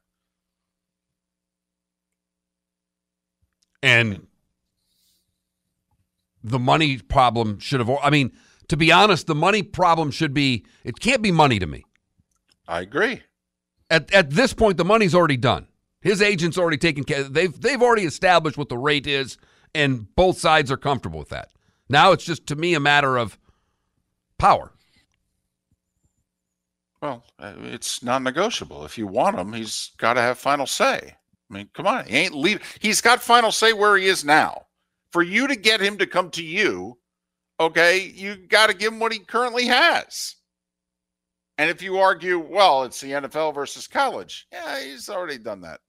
And 3.83 4.27
the 6.45 6.59
money 6.59 6.99
problem 6.99 7.59
should 7.59 7.81
have, 7.81 7.91
I 8.03 8.11
mean, 8.11 8.33
to 8.69 8.77
be 8.77 8.93
honest, 8.93 9.27
the 9.27 9.35
money 9.35 9.63
problem 9.63 10.11
should 10.11 10.35
be, 10.35 10.65
it 10.85 11.01
can't 11.01 11.23
be 11.23 11.33
money 11.33 11.59
to 11.59 11.67
me. 11.67 11.85
I 12.69 12.81
agree. 12.81 13.23
At, 13.91 14.13
at 14.15 14.31
this 14.31 14.55
point, 14.55 14.77
the 14.77 14.85
money's 14.85 15.15
already 15.15 15.37
done. 15.37 15.67
His 16.01 16.23
agent's 16.23 16.57
already 16.57 16.79
taken 16.79 17.05
care. 17.05 17.25
They've 17.25 17.61
they've 17.61 17.83
already 17.83 18.05
established 18.05 18.57
what 18.57 18.71
the 18.71 18.79
rate 18.79 19.07
is, 19.07 19.37
and 19.75 20.15
both 20.15 20.39
sides 20.39 20.71
are 20.71 20.79
comfortable 20.79 21.19
with 21.19 21.29
that. 21.29 21.51
Now 21.89 22.13
it's 22.13 22.25
just 22.25 22.47
to 22.47 22.57
me 22.57 22.73
a 22.75 22.81
matter 22.81 23.19
of 23.19 23.39
power. 24.39 24.73
Well, 27.03 27.25
uh, 27.39 27.55
it's 27.65 28.03
non-negotiable. 28.03 28.85
If 28.85 28.97
you 28.97 29.07
want 29.07 29.39
him, 29.39 29.53
he's 29.53 29.91
got 29.97 30.15
to 30.15 30.21
have 30.21 30.39
final 30.39 30.67
say. 30.67 31.17
I 31.51 31.55
mean, 31.55 31.69
come 31.75 31.87
on, 31.87 32.05
he 32.05 32.17
ain't 32.17 32.35
leave. 32.35 32.63
He's 32.81 33.01
got 33.01 33.23
final 33.23 33.51
say 33.53 33.73
where 33.73 33.97
he 33.97 34.07
is 34.07 34.25
now. 34.25 34.67
For 35.11 35.23
you 35.23 35.49
to 35.49 35.57
get 35.57 35.81
him 35.81 35.99
to 35.99 36.07
come 36.07 36.31
to 36.31 36.45
you, 36.45 36.99
okay, 37.59 38.01
you 38.01 38.37
got 38.37 38.69
to 38.69 38.77
give 38.77 38.93
him 38.93 39.01
what 39.01 39.13
he 39.13 39.19
currently 39.19 39.67
has. 39.67 40.37
And 41.61 41.69
if 41.69 41.83
you 41.83 41.99
argue, 41.99 42.39
well, 42.39 42.85
it's 42.85 43.03
the 43.03 43.11
NFL 43.11 43.55
versus 43.55 43.87
college, 43.87 44.49
yeah, 44.51 44.81
he's 44.83 45.11
already 45.11 45.37
done 45.37 45.61
that. 45.61 45.81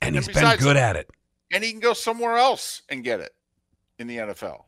And, 0.00 0.14
and 0.14 0.24
he's 0.24 0.32
been 0.32 0.58
good 0.58 0.76
at 0.76 0.94
it. 0.94 1.10
And 1.52 1.64
he 1.64 1.72
can 1.72 1.80
go 1.80 1.92
somewhere 1.92 2.36
else 2.36 2.82
and 2.88 3.02
get 3.02 3.18
it 3.18 3.34
in 3.98 4.06
the 4.06 4.18
NFL. 4.18 4.62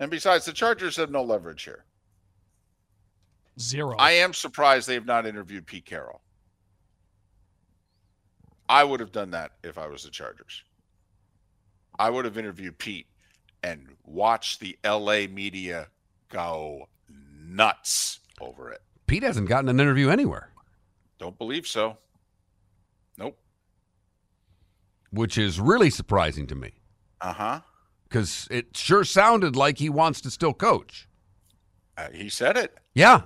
And 0.00 0.10
besides, 0.10 0.46
the 0.46 0.54
Chargers 0.54 0.96
have 0.96 1.10
no 1.10 1.22
leverage 1.22 1.64
here. 1.64 1.84
Zero. 3.60 3.94
I 3.98 4.12
am 4.12 4.32
surprised 4.32 4.88
they 4.88 4.94
have 4.94 5.04
not 5.04 5.26
interviewed 5.26 5.66
Pete 5.66 5.84
Carroll. 5.84 6.22
I 8.70 8.84
would 8.84 9.00
have 9.00 9.12
done 9.12 9.32
that 9.32 9.52
if 9.62 9.76
I 9.76 9.86
was 9.86 10.04
the 10.04 10.10
Chargers. 10.10 10.62
I 11.98 12.08
would 12.08 12.24
have 12.24 12.38
interviewed 12.38 12.78
Pete 12.78 13.08
and 13.62 13.86
watched 14.06 14.60
the 14.60 14.78
LA 14.82 15.26
media 15.30 15.88
go 16.30 16.88
nuts 17.54 18.20
over 18.40 18.70
it. 18.70 18.80
Pete 19.06 19.22
hasn't 19.22 19.48
gotten 19.48 19.68
an 19.68 19.80
interview 19.80 20.08
anywhere. 20.08 20.50
Don't 21.18 21.36
believe 21.38 21.66
so. 21.66 21.98
Nope. 23.18 23.38
Which 25.10 25.38
is 25.38 25.60
really 25.60 25.90
surprising 25.90 26.46
to 26.48 26.54
me. 26.54 26.72
Uh 27.20 27.32
huh. 27.32 27.60
Because 28.08 28.48
it 28.50 28.76
sure 28.76 29.04
sounded 29.04 29.56
like 29.56 29.78
he 29.78 29.88
wants 29.88 30.20
to 30.22 30.30
still 30.30 30.52
coach. 30.52 31.08
Uh, 31.96 32.08
he 32.12 32.28
said 32.28 32.56
it. 32.56 32.78
Yeah. 32.94 33.22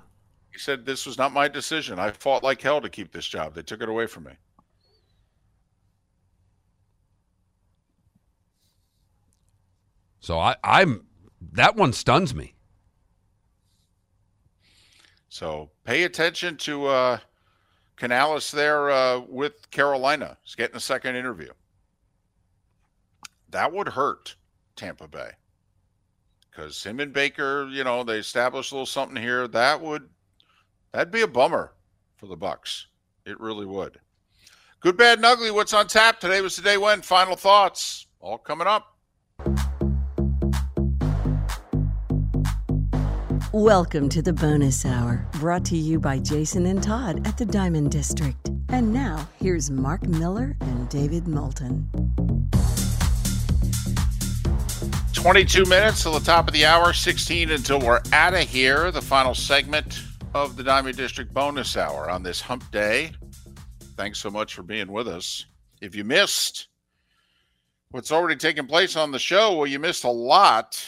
He 0.52 0.58
said, 0.58 0.84
This 0.84 1.06
was 1.06 1.18
not 1.18 1.32
my 1.32 1.48
decision. 1.48 1.98
I 1.98 2.10
fought 2.10 2.42
like 2.42 2.60
hell 2.60 2.80
to 2.80 2.88
keep 2.88 3.12
this 3.12 3.26
job. 3.26 3.54
They 3.54 3.62
took 3.62 3.82
it 3.82 3.88
away 3.88 4.06
from 4.06 4.24
me. 4.24 4.32
So 10.20 10.40
I, 10.40 10.56
I'm 10.64 11.06
that 11.52 11.76
one 11.76 11.92
stuns 11.92 12.34
me. 12.34 12.55
So 15.36 15.68
pay 15.84 16.04
attention 16.04 16.56
to 16.56 16.86
uh, 16.86 17.18
Canales 17.96 18.50
there 18.50 18.88
uh, 18.88 19.18
with 19.18 19.70
Carolina. 19.70 20.38
He's 20.42 20.54
getting 20.54 20.76
a 20.76 20.80
second 20.80 21.14
interview. 21.14 21.50
That 23.50 23.70
would 23.70 23.88
hurt 23.88 24.34
Tampa 24.76 25.06
Bay 25.06 25.32
because 26.50 26.82
him 26.82 27.00
and 27.00 27.12
Baker, 27.12 27.68
you 27.70 27.84
know, 27.84 28.02
they 28.02 28.16
established 28.16 28.72
a 28.72 28.76
little 28.76 28.86
something 28.86 29.22
here. 29.22 29.46
That 29.46 29.82
would 29.82 30.08
that'd 30.92 31.12
be 31.12 31.20
a 31.20 31.28
bummer 31.28 31.74
for 32.16 32.28
the 32.28 32.36
Bucks. 32.36 32.86
It 33.26 33.38
really 33.38 33.66
would. 33.66 34.00
Good, 34.80 34.96
bad, 34.96 35.18
and 35.18 35.26
ugly. 35.26 35.50
What's 35.50 35.74
on 35.74 35.86
tap 35.86 36.18
today 36.18 36.40
was 36.40 36.56
the 36.56 36.62
day 36.62 36.78
when. 36.78 37.02
Final 37.02 37.36
thoughts. 37.36 38.06
All 38.20 38.38
coming 38.38 38.66
up. 38.66 38.95
Welcome 43.58 44.10
to 44.10 44.20
the 44.20 44.34
bonus 44.34 44.84
hour, 44.84 45.26
brought 45.40 45.64
to 45.64 45.78
you 45.78 45.98
by 45.98 46.18
Jason 46.18 46.66
and 46.66 46.82
Todd 46.82 47.26
at 47.26 47.38
the 47.38 47.46
Diamond 47.46 47.90
District. 47.90 48.50
And 48.68 48.92
now, 48.92 49.26
here's 49.40 49.70
Mark 49.70 50.06
Miller 50.06 50.58
and 50.60 50.86
David 50.90 51.26
Moulton. 51.26 51.88
22 55.14 55.64
minutes 55.64 56.02
till 56.02 56.12
the 56.12 56.20
top 56.22 56.46
of 56.46 56.52
the 56.52 56.66
hour, 56.66 56.92
16 56.92 57.50
until 57.50 57.80
we're 57.80 58.02
out 58.12 58.34
of 58.34 58.40
here. 58.40 58.90
The 58.90 59.00
final 59.00 59.34
segment 59.34 60.02
of 60.34 60.56
the 60.56 60.62
Diamond 60.62 60.98
District 60.98 61.32
bonus 61.32 61.78
hour 61.78 62.10
on 62.10 62.22
this 62.22 62.42
hump 62.42 62.70
day. 62.70 63.12
Thanks 63.96 64.18
so 64.18 64.28
much 64.28 64.52
for 64.52 64.64
being 64.64 64.92
with 64.92 65.08
us. 65.08 65.46
If 65.80 65.94
you 65.94 66.04
missed 66.04 66.68
what's 67.90 68.12
already 68.12 68.36
taken 68.36 68.66
place 68.66 68.96
on 68.96 69.12
the 69.12 69.18
show, 69.18 69.56
well, 69.56 69.66
you 69.66 69.78
missed 69.78 70.04
a 70.04 70.10
lot. 70.10 70.78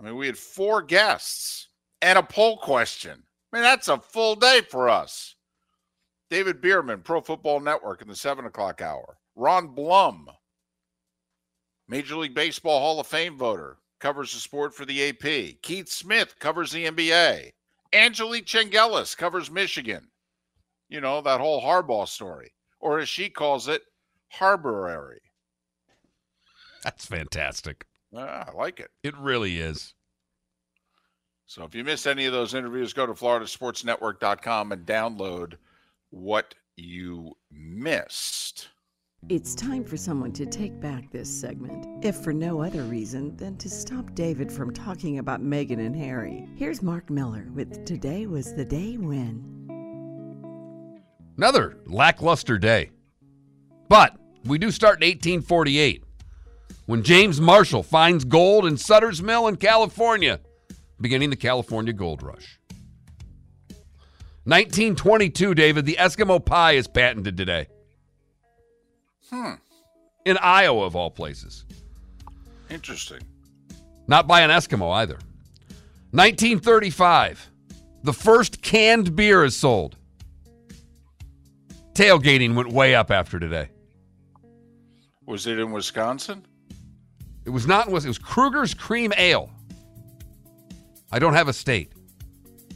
I 0.00 0.02
mean, 0.02 0.16
we 0.16 0.26
had 0.26 0.36
four 0.36 0.82
guests 0.82 1.68
and 2.02 2.18
a 2.18 2.22
poll 2.22 2.58
question. 2.58 3.22
I 3.52 3.56
mean, 3.56 3.62
that's 3.62 3.88
a 3.88 3.98
full 3.98 4.36
day 4.36 4.60
for 4.68 4.88
us. 4.88 5.34
David 6.30 6.60
Bierman, 6.60 7.02
Pro 7.02 7.20
Football 7.20 7.60
Network 7.60 8.02
in 8.02 8.08
the 8.08 8.14
seven 8.14 8.44
o'clock 8.44 8.80
hour. 8.80 9.18
Ron 9.34 9.68
Blum, 9.68 10.28
Major 11.88 12.16
League 12.16 12.34
Baseball 12.34 12.78
Hall 12.78 13.00
of 13.00 13.06
Fame 13.06 13.36
voter, 13.36 13.78
covers 13.98 14.32
the 14.32 14.38
sport 14.38 14.74
for 14.74 14.84
the 14.84 15.08
AP. 15.08 15.60
Keith 15.62 15.88
Smith 15.88 16.36
covers 16.38 16.70
the 16.70 16.86
NBA. 16.86 17.50
Angelique 17.92 18.46
Chengelis 18.46 19.16
covers 19.16 19.50
Michigan. 19.50 20.08
You 20.88 21.00
know, 21.00 21.20
that 21.20 21.40
whole 21.40 21.60
Harbaugh 21.62 22.06
story. 22.06 22.52
Or 22.80 23.00
as 23.00 23.08
she 23.08 23.28
calls 23.28 23.68
it, 23.68 23.82
Harborary. 24.34 25.18
That's 26.84 27.04
fantastic. 27.04 27.86
Ah, 28.16 28.46
I 28.48 28.52
like 28.56 28.80
it. 28.80 28.90
It 29.02 29.16
really 29.16 29.58
is. 29.58 29.94
So 31.50 31.64
if 31.64 31.74
you 31.74 31.82
missed 31.82 32.06
any 32.06 32.26
of 32.26 32.32
those 32.32 32.54
interviews, 32.54 32.92
go 32.92 33.06
to 33.06 33.12
floridasportsnetwork.com 33.12 34.70
and 34.70 34.86
download 34.86 35.54
what 36.10 36.54
you 36.76 37.36
missed. 37.50 38.68
It's 39.28 39.56
time 39.56 39.82
for 39.82 39.96
someone 39.96 40.30
to 40.34 40.46
take 40.46 40.80
back 40.80 41.10
this 41.10 41.28
segment, 41.28 42.04
if 42.04 42.14
for 42.18 42.32
no 42.32 42.62
other 42.62 42.84
reason 42.84 43.36
than 43.36 43.56
to 43.56 43.68
stop 43.68 44.14
David 44.14 44.52
from 44.52 44.72
talking 44.72 45.18
about 45.18 45.42
Meghan 45.42 45.84
and 45.84 45.96
Harry. 45.96 46.48
Here's 46.54 46.82
Mark 46.82 47.10
Miller 47.10 47.48
with 47.52 47.84
Today 47.84 48.28
Was 48.28 48.54
the 48.54 48.64
Day 48.64 48.96
When. 48.96 49.44
Another 51.36 51.78
lackluster 51.84 52.58
day. 52.58 52.90
But 53.88 54.14
we 54.44 54.56
do 54.58 54.70
start 54.70 55.02
in 55.02 55.08
1848 55.08 56.04
when 56.86 57.02
James 57.02 57.40
Marshall 57.40 57.82
finds 57.82 58.24
gold 58.24 58.66
in 58.66 58.76
Sutter's 58.76 59.20
Mill 59.20 59.48
in 59.48 59.56
California 59.56 60.38
beginning 61.00 61.30
the 61.30 61.36
California 61.36 61.92
Gold 61.92 62.22
Rush. 62.22 62.58
1922, 64.44 65.54
David, 65.54 65.86
the 65.86 65.96
Eskimo 65.96 66.44
pie 66.44 66.72
is 66.72 66.86
patented 66.86 67.36
today. 67.36 67.66
Hmm. 69.30 69.54
In 70.24 70.36
Iowa, 70.38 70.84
of 70.84 70.96
all 70.96 71.10
places. 71.10 71.64
Interesting. 72.68 73.20
Not 74.06 74.26
by 74.26 74.40
an 74.40 74.50
Eskimo 74.50 74.92
either. 74.94 75.18
1935, 76.12 77.50
the 78.02 78.12
first 78.12 78.62
canned 78.62 79.14
beer 79.14 79.44
is 79.44 79.56
sold. 79.56 79.96
Tailgating 81.92 82.54
went 82.54 82.72
way 82.72 82.94
up 82.94 83.10
after 83.10 83.38
today. 83.38 83.68
Was 85.26 85.46
it 85.46 85.58
in 85.58 85.70
Wisconsin? 85.70 86.46
It 87.44 87.50
was 87.50 87.66
not. 87.66 87.88
It 87.88 87.92
was 87.92 88.18
Krueger's 88.18 88.74
Cream 88.74 89.12
Ale. 89.16 89.50
I 91.12 91.18
don't 91.18 91.34
have 91.34 91.48
a 91.48 91.52
state. 91.52 91.92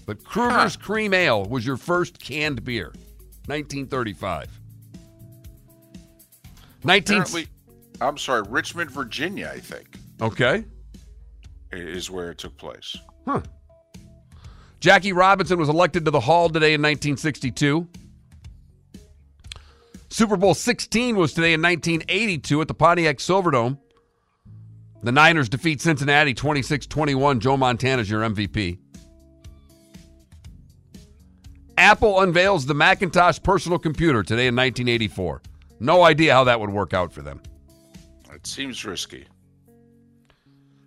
But 0.06 0.22
Krueger's 0.24 0.74
huh. 0.74 0.80
Cream 0.82 1.14
Ale 1.14 1.44
was 1.44 1.64
your 1.64 1.76
first 1.76 2.18
canned 2.18 2.62
beer, 2.64 2.92
1935. 3.46 4.60
19 6.84 7.16
Apparently, 7.16 7.46
I'm 8.00 8.18
sorry, 8.18 8.42
Richmond, 8.48 8.90
Virginia, 8.90 9.50
I 9.54 9.60
think. 9.60 9.98
Okay. 10.20 10.64
Is 11.72 12.10
where 12.10 12.30
it 12.30 12.38
took 12.38 12.56
place. 12.56 12.96
Huh. 13.26 13.40
Jackie 14.80 15.12
Robinson 15.12 15.58
was 15.58 15.68
elected 15.68 16.04
to 16.04 16.10
the 16.10 16.20
Hall 16.20 16.48
today 16.48 16.74
in 16.74 16.82
1962. 16.82 17.88
Super 20.10 20.36
Bowl 20.36 20.54
16 20.54 21.16
was 21.16 21.32
today 21.32 21.54
in 21.54 21.62
1982 21.62 22.60
at 22.60 22.68
the 22.68 22.74
Pontiac 22.74 23.16
Silverdome. 23.16 23.78
The 25.04 25.12
Niners 25.12 25.50
defeat 25.50 25.82
Cincinnati 25.82 26.32
26 26.32 26.86
21. 26.86 27.38
Joe 27.38 27.58
Montana's 27.58 28.08
your 28.08 28.22
MVP. 28.22 28.78
Apple 31.76 32.22
unveils 32.22 32.64
the 32.64 32.72
Macintosh 32.72 33.38
personal 33.42 33.78
computer 33.78 34.22
today 34.22 34.46
in 34.46 34.56
1984. 34.56 35.42
No 35.78 36.04
idea 36.04 36.32
how 36.32 36.44
that 36.44 36.58
would 36.58 36.70
work 36.70 36.94
out 36.94 37.12
for 37.12 37.20
them. 37.20 37.42
It 38.32 38.46
seems 38.46 38.82
risky. 38.86 39.26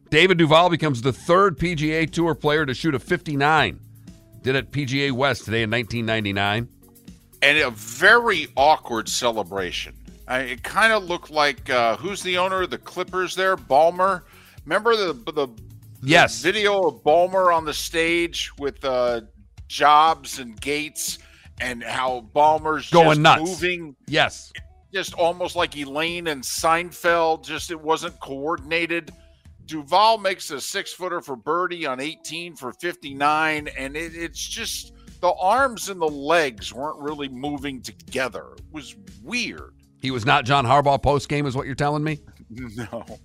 David 0.10 0.40
Duval 0.40 0.70
becomes 0.70 1.04
the 1.04 1.14
third 1.14 1.60
PGA 1.60 2.10
Tour 2.10 2.34
player 2.34 2.66
to 2.66 2.74
shoot 2.74 2.96
a 2.96 3.00
59. 3.00 3.80
Did 4.42 4.56
it 4.56 4.72
PGA 4.72 5.12
West 5.12 5.46
today 5.46 5.62
in 5.62 5.70
1999. 5.70 6.68
And 7.44 7.58
a 7.60 7.70
very 7.70 8.48
awkward 8.56 9.10
celebration. 9.10 9.94
I, 10.28 10.40
it 10.40 10.64
kind 10.64 10.92
of 10.92 11.06
looked 11.06 11.30
like 11.32 11.70
uh, 11.70 11.96
who's 11.98 12.22
the 12.22 12.38
owner 12.38 12.64
of 12.64 12.70
the 12.70 12.78
Clippers 12.78 13.36
there? 13.36 13.56
Ballmer. 13.56 14.24
Remember 14.66 14.96
the 14.96 15.14
the 15.32 15.48
Yes. 16.04 16.42
video 16.42 16.82
of 16.88 17.02
Ballmer 17.04 17.56
on 17.56 17.66
the 17.66 17.74
stage 17.74 18.52
with 18.60 18.84
uh, 18.86 19.22
Jobs 19.68 20.40
and 20.40 20.60
Gates, 20.62 21.18
and 21.60 21.84
how 21.84 22.30
Ballmer's 22.36 22.90
Going 22.92 23.08
just 23.10 23.20
nuts. 23.22 23.42
moving, 23.42 23.96
Yes. 24.08 24.52
just 24.94 25.14
almost 25.16 25.56
like 25.56 25.76
Elaine 25.76 26.28
and 26.28 26.44
Seinfeld. 26.44 27.44
Just 27.46 27.72
it 27.72 27.80
wasn't 27.82 28.20
coordinated. 28.20 29.12
Duval 29.66 30.18
makes 30.20 30.52
a 30.52 30.62
six 30.62 30.94
footer 30.94 31.20
for 31.20 31.36
birdie 31.36 31.86
on 31.86 32.00
18 32.00 32.56
for 32.56 32.72
59, 32.74 33.68
and 33.78 33.98
it, 33.98 34.16
it's 34.16 34.40
just 34.40 34.94
the 35.20 35.32
arms 35.34 35.90
and 35.90 36.00
the 36.00 36.08
legs 36.08 36.74
weren't 36.74 37.00
really 37.00 37.28
moving 37.28 37.82
together. 37.82 38.46
It 38.58 38.64
was 38.72 38.96
weird. 39.24 39.74
He 40.02 40.12
was 40.12 40.26
not 40.26 40.46
John 40.46 40.66
Harbaugh 40.66 41.02
post 41.02 41.28
game, 41.30 41.46
is 41.46 41.56
what 41.56 41.66
you're 41.66 41.76
telling 41.76 42.04
me? 42.04 42.20
No. 42.50 43.06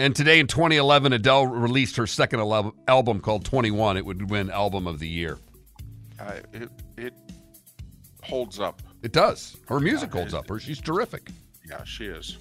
And 0.00 0.14
today 0.14 0.38
in 0.38 0.46
2011, 0.46 1.12
Adele 1.12 1.46
released 1.48 1.96
her 1.96 2.06
second 2.06 2.38
album 2.86 3.20
called 3.20 3.44
21. 3.44 3.96
It 3.96 4.06
would 4.06 4.30
win 4.30 4.48
Album 4.48 4.86
of 4.86 5.00
the 5.00 5.08
Year. 5.08 5.38
Uh, 6.20 6.34
it, 6.52 6.70
it 6.96 7.14
holds 8.22 8.60
up. 8.60 8.80
It 9.02 9.10
does. 9.12 9.56
Her 9.66 9.80
music 9.80 10.10
Yeah, 10.14 10.20
holds 10.20 10.34
it- 10.34 10.36
up. 10.36 10.48
Her, 10.48 10.60
she's 10.60 10.80
terrific. 10.80 11.30
Yeah, 11.68 11.82
she 11.82 12.04
is. 12.04 12.36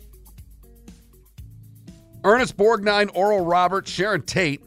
Ernest 2.24 2.58
Borgnine, 2.58 3.10
Oral 3.16 3.44
Roberts, 3.44 3.90
Sharon 3.90 4.22
Tate, 4.22 4.62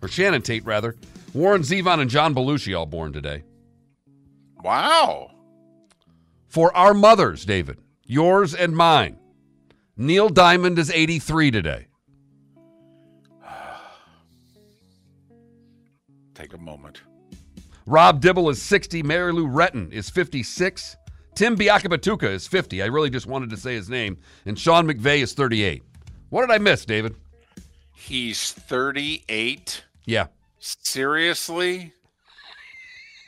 or 0.00 0.06
Shannon 0.06 0.42
Tate 0.42 0.64
rather, 0.64 0.94
Warren 1.34 1.62
Zevon, 1.62 1.98
and 1.98 2.08
John 2.08 2.36
Belushi 2.36 2.78
all 2.78 2.86
born 2.86 3.12
today. 3.12 3.42
Wow. 4.62 5.30
For 6.52 6.76
our 6.76 6.92
mothers, 6.92 7.46
David, 7.46 7.78
yours 8.04 8.54
and 8.54 8.76
mine, 8.76 9.16
Neil 9.96 10.28
Diamond 10.28 10.78
is 10.78 10.90
83 10.90 11.50
today. 11.50 11.86
Take 16.34 16.52
a 16.52 16.58
moment. 16.58 17.00
Rob 17.86 18.20
Dibble 18.20 18.50
is 18.50 18.60
60. 18.60 19.02
Mary 19.02 19.32
Lou 19.32 19.46
Retton 19.48 19.90
is 19.94 20.10
56. 20.10 20.94
Tim 21.34 21.56
Biakabatuka 21.56 22.24
is 22.30 22.46
50. 22.46 22.82
I 22.82 22.86
really 22.86 23.08
just 23.08 23.26
wanted 23.26 23.48
to 23.48 23.56
say 23.56 23.72
his 23.74 23.88
name. 23.88 24.18
And 24.44 24.58
Sean 24.58 24.86
McVay 24.86 25.22
is 25.22 25.32
38. 25.32 25.82
What 26.28 26.42
did 26.46 26.50
I 26.50 26.58
miss, 26.58 26.84
David? 26.84 27.16
He's 27.94 28.52
38. 28.52 29.84
Yeah. 30.04 30.26
Seriously? 30.58 31.94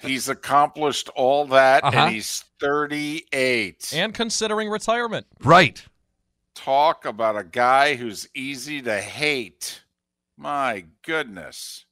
He's 0.02 0.28
accomplished 0.28 1.08
all 1.16 1.46
that 1.46 1.82
Uh-huh. 1.84 1.98
and 1.98 2.14
he's 2.14 2.44
38. 2.64 3.92
And 3.94 4.14
considering 4.14 4.70
retirement. 4.70 5.26
Right. 5.42 5.84
Talk 6.54 7.04
about 7.04 7.36
a 7.36 7.44
guy 7.44 7.94
who's 7.94 8.28
easy 8.34 8.80
to 8.82 9.00
hate. 9.00 9.82
My 10.38 10.86
goodness. 11.02 11.84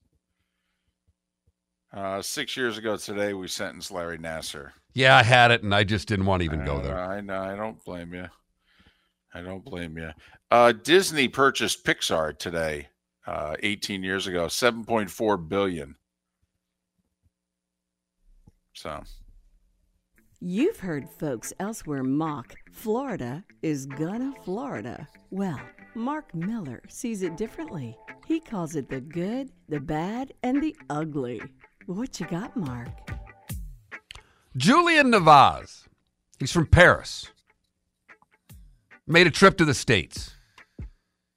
Uh, 1.93 2.23
six 2.23 2.57
years 2.57 2.79
ago 2.79 2.97
today, 2.97 3.35
we 3.35 3.49
sentenced 3.49 3.91
Larry 3.91 4.17
Nassar. 4.17 4.71
Yeah, 4.95 5.17
I 5.17 5.23
had 5.23 5.51
it, 5.51 5.63
and 5.63 5.75
I 5.75 5.85
just 5.85 6.09
didn't 6.09 6.25
want 6.25 6.41
to 6.41 6.45
even 6.45 6.65
go 6.65 6.81
there. 6.81 6.99
I 6.99 7.21
know. 7.21 7.43
I 7.43 7.55
don't 7.55 7.83
blame 7.85 8.15
you. 8.15 8.29
I 9.35 9.43
don't 9.43 9.65
blame 9.65 9.99
you. 9.99 10.11
Uh, 10.51 10.73
Disney 10.73 11.29
purchased 11.29 11.85
Pixar 11.85 12.39
today, 12.39 12.89
uh, 13.27 13.57
18 13.63 14.03
years 14.03 14.27
ago, 14.27 14.47
7.4 14.47 15.49
billion. 15.49 15.97
So 18.73 19.03
You've 20.45 20.81
heard 20.81 21.09
folks 21.09 21.53
elsewhere 21.61 22.03
mock 22.03 22.57
Florida 22.73 23.45
is 23.63 23.87
gonna 23.87 24.35
Florida. 24.45 25.07
Well, 25.31 25.61
Mark 25.95 26.35
Miller 26.35 26.83
sees 26.89 27.23
it 27.23 27.37
differently. 27.37 27.97
He 28.27 28.41
calls 28.41 28.75
it 28.75 28.89
the 28.89 29.01
good, 29.01 29.53
the 29.69 29.79
bad, 29.79 30.33
and 30.43 30.61
the 30.61 30.75
ugly. 30.91 31.41
What 31.87 32.19
you 32.19 32.27
got, 32.27 32.57
Mark? 32.57 32.89
Julien 34.57 35.11
Navas. 35.11 35.85
He's 36.41 36.51
from 36.51 36.67
Paris. 36.67 37.31
Made 39.07 39.29
a 39.29 39.31
trip 39.31 39.57
to 39.59 39.65
the 39.65 39.75
States. 39.75 40.35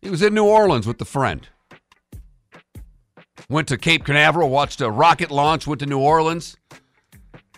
He 0.02 0.10
was 0.10 0.24
in 0.24 0.34
New 0.34 0.46
Orleans 0.46 0.88
with 0.88 1.00
a 1.00 1.06
friend. 1.06 1.48
Went 3.50 3.68
to 3.68 3.78
Cape 3.78 4.04
Canaveral, 4.04 4.50
watched 4.50 4.82
a 4.82 4.90
rocket 4.90 5.30
launch, 5.30 5.68
went 5.68 5.82
to 5.82 5.86
New 5.86 6.00
Orleans, 6.00 6.58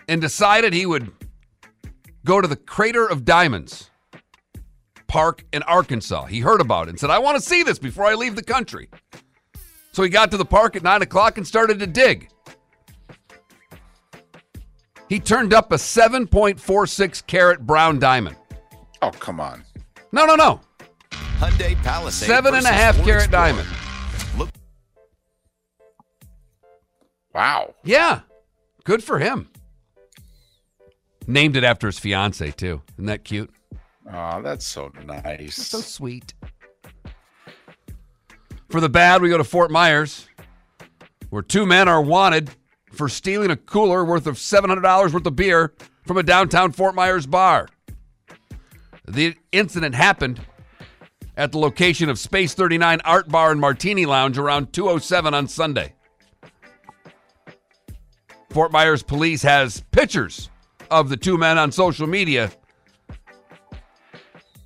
and 0.09 0.19
decided 0.19 0.73
he 0.73 0.85
would 0.85 1.16
go 2.27 2.41
to 2.41 2.47
the 2.47 2.57
Crater 2.57 3.07
of 3.07 3.23
Diamonds 3.23 3.89
Park 5.07 5.45
in 5.53 5.63
Arkansas. 5.63 6.25
He 6.25 6.41
heard 6.41 6.59
about 6.59 6.87
it 6.87 6.89
and 6.91 6.99
said, 6.99 7.09
I 7.09 7.19
want 7.19 7.37
to 7.37 7.41
see 7.41 7.63
this 7.63 7.79
before 7.79 8.05
I 8.05 8.15
leave 8.15 8.35
the 8.35 8.43
country. 8.43 8.89
So 9.93 10.03
he 10.03 10.09
got 10.09 10.29
to 10.31 10.37
the 10.37 10.45
park 10.45 10.75
at 10.75 10.83
9 10.83 11.01
o'clock 11.01 11.37
and 11.37 11.47
started 11.47 11.79
to 11.79 11.87
dig. 11.87 12.29
He 15.07 15.21
turned 15.21 15.53
up 15.53 15.71
a 15.71 15.75
7.46 15.75 17.25
carat 17.25 17.65
brown 17.65 17.97
diamond. 17.97 18.35
Oh, 19.01 19.11
come 19.11 19.39
on. 19.39 19.63
No, 20.11 20.25
no, 20.25 20.35
no. 20.35 20.59
Hyundai 21.11 21.81
Palisade. 21.81 22.27
Seven 22.27 22.53
and 22.53 22.65
a 22.65 22.67
versus 22.67 22.75
half 22.77 22.95
Ford 22.95 23.07
carat 23.07 23.23
Explorer. 23.23 23.45
diamond. 23.47 23.67
Look 24.37 24.49
Wow. 27.33 27.73
Yeah. 27.85 28.21
Good 28.83 29.01
for 29.01 29.19
him. 29.19 29.49
Named 31.27 31.57
it 31.57 31.65
after 31.65 31.87
his 31.87 31.99
fiance, 31.99 32.51
too. 32.51 32.81
Isn't 32.95 33.05
that 33.05 33.25
cute? 33.25 33.51
Oh, 34.11 34.41
that's 34.41 34.65
so 34.65 34.91
nice. 35.05 35.55
So 35.55 35.81
sweet. 35.81 36.33
For 38.69 38.79
the 38.79 38.89
bad, 38.89 39.21
we 39.21 39.29
go 39.29 39.37
to 39.37 39.43
Fort 39.43 39.69
Myers, 39.69 40.27
where 41.29 41.41
two 41.41 41.65
men 41.65 41.89
are 41.89 42.01
wanted 42.01 42.49
for 42.93 43.09
stealing 43.09 43.51
a 43.51 43.57
cooler 43.57 44.05
worth 44.05 44.27
of 44.27 44.35
$700 44.35 45.13
worth 45.13 45.25
of 45.25 45.35
beer 45.35 45.73
from 46.05 46.17
a 46.17 46.23
downtown 46.23 46.71
Fort 46.71 46.95
Myers 46.95 47.25
bar. 47.25 47.67
The 49.05 49.35
incident 49.51 49.95
happened 49.95 50.41
at 51.35 51.51
the 51.51 51.59
location 51.59 52.09
of 52.09 52.17
Space 52.17 52.53
39 52.53 53.01
Art 53.05 53.29
Bar 53.29 53.51
and 53.51 53.61
Martini 53.61 54.05
Lounge 54.05 54.37
around 54.37 54.73
207 54.73 55.33
on 55.33 55.47
Sunday. 55.47 55.93
Fort 58.49 58.71
Myers 58.71 59.03
police 59.03 59.43
has 59.43 59.81
pictures 59.91 60.49
of 60.89 61.09
the 61.09 61.17
two 61.17 61.37
men 61.37 61.57
on 61.57 61.71
social 61.71 62.07
media. 62.07 62.51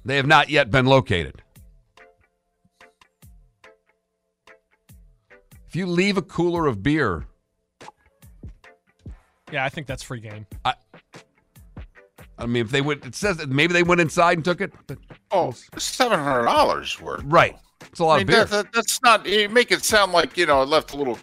They 0.05 0.15
have 0.17 0.27
not 0.27 0.49
yet 0.49 0.71
been 0.71 0.85
located. 0.85 1.41
If 5.67 5.75
you 5.75 5.85
leave 5.85 6.17
a 6.17 6.21
cooler 6.21 6.67
of 6.67 6.83
beer, 6.83 7.25
Yeah, 9.51 9.63
I 9.65 9.69
think 9.69 9.85
that's 9.87 10.03
free 10.03 10.19
game. 10.21 10.45
I 10.65 10.73
I 12.37 12.45
mean, 12.47 12.65
if 12.65 12.71
they 12.71 12.81
went, 12.81 13.05
it 13.05 13.13
says 13.13 13.37
that 13.37 13.49
maybe 13.49 13.73
they 13.73 13.83
went 13.83 14.01
inside 14.01 14.37
and 14.37 14.43
took 14.45 14.61
it. 14.61 14.71
But, 14.87 14.97
Oh, 15.29 15.53
seven 15.77 16.19
hundred 16.19 16.45
dollars 16.45 16.99
worth. 16.99 17.21
right, 17.25 17.55
it's 17.81 17.99
a 17.99 18.03
lot 18.05 18.17
I 18.19 18.21
of 18.21 18.27
beer. 18.27 18.45
that, 18.45 18.49
that, 18.49 18.73
that's 18.73 19.01
not. 19.03 19.25
You 19.25 19.47
make 19.49 19.71
it 19.71 19.83
sound 19.83 20.11
like 20.11 20.35
you 20.37 20.45
know, 20.45 20.61
it 20.63 20.67
left 20.67 20.93
a 20.93 20.97
little 20.97 21.19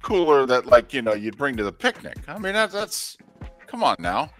cooler 0.00 0.46
that 0.46 0.66
like 0.66 0.92
you 0.94 1.02
know 1.02 1.12
you'd 1.12 1.36
bring 1.36 1.56
to 1.58 1.64
the 1.64 1.72
picnic. 1.72 2.16
I 2.26 2.38
mean, 2.38 2.54
that, 2.54 2.72
that's. 2.72 3.16
Come 3.72 3.84
on 3.84 3.96
now. 4.00 4.30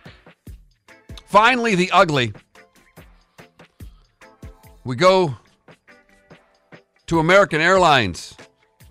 Finally, 1.25 1.75
the 1.75 1.91
ugly. 1.91 2.35
We 4.85 4.95
go 4.95 5.35
to 7.07 7.19
American 7.19 7.63
Airlines 7.63 8.37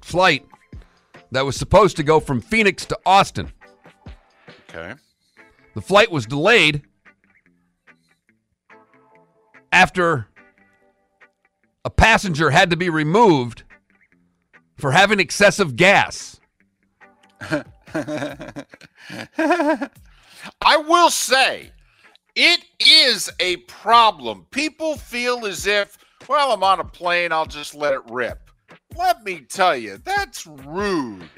flight 0.01 0.43
that 1.31 1.45
was 1.45 1.55
supposed 1.55 1.95
to 1.97 2.03
go 2.03 2.19
from 2.19 2.41
Phoenix 2.41 2.87
to 2.87 2.97
Austin. 3.05 3.51
Okay. 4.67 4.95
The 5.75 5.81
flight 5.81 6.11
was 6.11 6.25
delayed 6.25 6.81
after 9.71 10.25
a 11.85 11.91
passenger 11.91 12.49
had 12.49 12.71
to 12.71 12.77
be 12.77 12.89
removed 12.89 13.61
for 14.75 14.91
having 14.91 15.19
excessive 15.19 15.75
gas. 15.75 16.39
I 20.61 20.77
will 20.77 21.09
say, 21.09 21.71
it 22.35 22.63
is 22.79 23.29
a 23.39 23.57
problem. 23.57 24.45
People 24.51 24.97
feel 24.97 25.45
as 25.45 25.67
if, 25.67 25.97
well, 26.27 26.51
I'm 26.51 26.63
on 26.63 26.79
a 26.79 26.85
plane, 26.85 27.31
I'll 27.31 27.45
just 27.45 27.75
let 27.75 27.93
it 27.93 28.01
rip. 28.09 28.49
Let 28.97 29.23
me 29.23 29.41
tell 29.41 29.75
you, 29.75 29.97
that's 29.97 30.45
rude. 30.45 31.29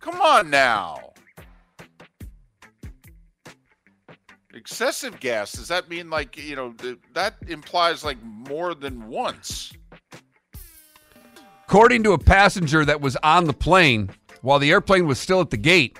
Come 0.00 0.20
on 0.20 0.50
now. 0.50 1.12
Excessive 4.54 5.20
gas, 5.20 5.52
does 5.52 5.68
that 5.68 5.88
mean 5.88 6.08
like, 6.08 6.36
you 6.36 6.56
know, 6.56 6.72
th- 6.72 6.98
that 7.12 7.34
implies 7.46 8.04
like 8.04 8.22
more 8.22 8.74
than 8.74 9.06
once? 9.08 9.72
According 11.68 12.04
to 12.04 12.12
a 12.12 12.18
passenger 12.18 12.84
that 12.84 13.00
was 13.00 13.16
on 13.16 13.44
the 13.44 13.52
plane 13.52 14.10
while 14.40 14.58
the 14.58 14.70
airplane 14.70 15.06
was 15.06 15.18
still 15.18 15.40
at 15.40 15.50
the 15.50 15.56
gate, 15.56 15.98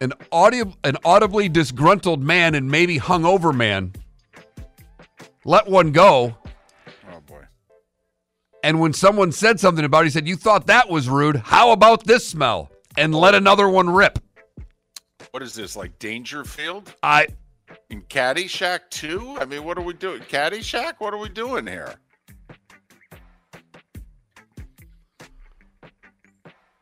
an, 0.00 0.12
audio, 0.32 0.72
an 0.84 0.96
audibly 1.04 1.48
disgruntled 1.48 2.22
man 2.22 2.54
and 2.54 2.70
maybe 2.70 2.98
hungover 2.98 3.54
man 3.54 3.92
let 5.44 5.68
one 5.68 5.92
go. 5.92 6.36
Oh 7.10 7.20
boy. 7.26 7.42
And 8.62 8.80
when 8.80 8.92
someone 8.92 9.32
said 9.32 9.58
something 9.58 9.84
about 9.84 10.02
it, 10.02 10.06
he 10.06 10.10
said, 10.10 10.28
You 10.28 10.36
thought 10.36 10.66
that 10.66 10.88
was 10.88 11.08
rude. 11.08 11.36
How 11.36 11.72
about 11.72 12.04
this 12.04 12.26
smell? 12.26 12.70
And 12.96 13.14
let 13.14 13.34
another 13.34 13.68
one 13.68 13.88
rip. 13.88 14.18
What 15.30 15.42
is 15.42 15.54
this, 15.54 15.76
like 15.76 15.98
Dangerfield? 15.98 16.94
I 17.02 17.28
In 17.88 18.02
Caddyshack 18.02 18.80
2? 18.90 19.38
I 19.40 19.44
mean, 19.44 19.64
what 19.64 19.78
are 19.78 19.82
we 19.82 19.94
doing? 19.94 20.20
Caddyshack? 20.22 20.94
What 20.98 21.14
are 21.14 21.18
we 21.18 21.28
doing 21.28 21.66
here? 21.66 21.94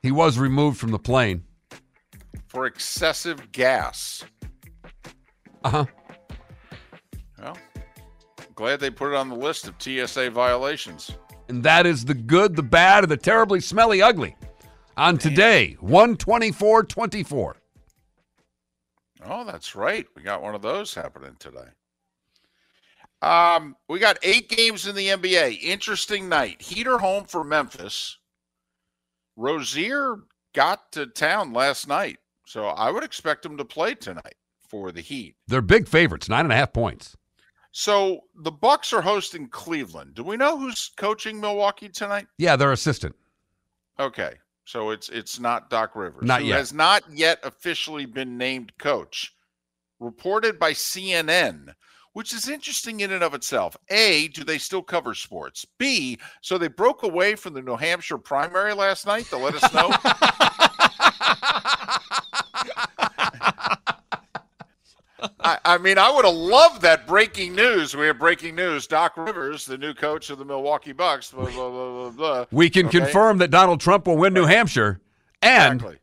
he 0.00 0.12
was 0.12 0.38
removed 0.38 0.78
from 0.78 0.90
the 0.90 0.98
plane. 0.98 1.44
For 2.58 2.66
excessive 2.66 3.52
gas. 3.52 4.24
Uh-huh. 5.62 5.86
Well, 7.40 7.56
glad 8.56 8.80
they 8.80 8.90
put 8.90 9.12
it 9.12 9.16
on 9.16 9.28
the 9.28 9.36
list 9.36 9.68
of 9.68 9.76
TSA 9.78 10.30
violations. 10.30 11.12
And 11.48 11.62
that 11.62 11.86
is 11.86 12.04
the 12.04 12.14
good, 12.14 12.56
the 12.56 12.64
bad, 12.64 13.04
and 13.04 13.12
the 13.12 13.16
terribly 13.16 13.60
smelly 13.60 14.02
ugly. 14.02 14.34
On 14.96 15.16
today, 15.16 15.76
124-24. 15.80 17.54
Oh, 19.24 19.44
that's 19.44 19.76
right. 19.76 20.06
We 20.16 20.22
got 20.22 20.42
one 20.42 20.56
of 20.56 20.62
those 20.62 20.92
happening 20.92 21.36
today. 21.38 21.68
Um, 23.22 23.76
we 23.88 24.00
got 24.00 24.18
eight 24.24 24.48
games 24.48 24.88
in 24.88 24.96
the 24.96 25.06
NBA. 25.06 25.62
Interesting 25.62 26.28
night. 26.28 26.60
Heater 26.60 26.98
home 26.98 27.22
for 27.22 27.44
Memphis. 27.44 28.18
Rozier 29.36 30.16
got 30.54 30.90
to 30.90 31.06
town 31.06 31.52
last 31.52 31.86
night, 31.86 32.18
so 32.48 32.68
I 32.68 32.90
would 32.90 33.04
expect 33.04 33.44
him 33.44 33.58
to 33.58 33.64
play 33.64 33.94
tonight 33.94 34.34
for 34.68 34.90
the 34.90 35.02
Heat. 35.02 35.36
They're 35.46 35.60
big 35.60 35.86
favorites, 35.86 36.30
nine 36.30 36.46
and 36.46 36.52
a 36.52 36.56
half 36.56 36.72
points. 36.72 37.14
So 37.72 38.20
the 38.42 38.50
Bucks 38.50 38.94
are 38.94 39.02
hosting 39.02 39.48
Cleveland. 39.48 40.14
Do 40.14 40.22
we 40.24 40.38
know 40.38 40.58
who's 40.58 40.90
coaching 40.96 41.38
Milwaukee 41.40 41.90
tonight? 41.90 42.26
Yeah, 42.38 42.56
their 42.56 42.72
assistant. 42.72 43.14
Okay, 44.00 44.34
so 44.64 44.90
it's 44.90 45.10
it's 45.10 45.38
not 45.38 45.68
Doc 45.68 45.94
Rivers, 45.94 46.24
Not 46.24 46.40
who 46.40 46.48
yet. 46.48 46.58
has 46.58 46.72
not 46.72 47.02
yet 47.12 47.38
officially 47.42 48.06
been 48.06 48.38
named 48.38 48.72
coach. 48.78 49.34
Reported 50.00 50.58
by 50.58 50.72
CNN, 50.72 51.74
which 52.14 52.32
is 52.32 52.48
interesting 52.48 53.00
in 53.00 53.12
and 53.12 53.22
of 53.22 53.34
itself. 53.34 53.76
A, 53.90 54.28
do 54.28 54.42
they 54.44 54.56
still 54.56 54.82
cover 54.82 55.14
sports? 55.14 55.66
B, 55.78 56.18
so 56.40 56.56
they 56.56 56.68
broke 56.68 57.02
away 57.02 57.34
from 57.34 57.52
the 57.52 57.62
New 57.62 57.76
Hampshire 57.76 58.16
primary 58.18 58.72
last 58.72 59.06
night 59.06 59.26
to 59.26 59.36
let 59.36 59.54
us 59.62 59.74
know. 59.74 59.90
I, 65.40 65.58
I 65.64 65.78
mean, 65.78 65.98
I 65.98 66.10
would 66.12 66.24
have 66.24 66.34
loved 66.34 66.82
that 66.82 67.06
breaking 67.06 67.54
news. 67.56 67.96
We 67.96 68.06
have 68.06 68.18
breaking 68.18 68.54
news. 68.54 68.86
Doc 68.86 69.16
Rivers, 69.16 69.66
the 69.66 69.76
new 69.76 69.92
coach 69.92 70.30
of 70.30 70.38
the 70.38 70.44
Milwaukee 70.44 70.92
Bucks. 70.92 71.32
Blah, 71.32 71.44
blah, 71.50 71.70
blah, 71.70 71.90
blah, 71.90 72.10
blah. 72.10 72.44
We 72.52 72.70
can 72.70 72.86
Okay. 72.86 73.00
confirm 73.00 73.38
that 73.38 73.50
Donald 73.50 73.80
Trump 73.80 74.06
will 74.06 74.16
win 74.16 74.32
New 74.32 74.44
Hampshire, 74.46 75.00
and 75.42 75.74
Exactly. 75.80 75.98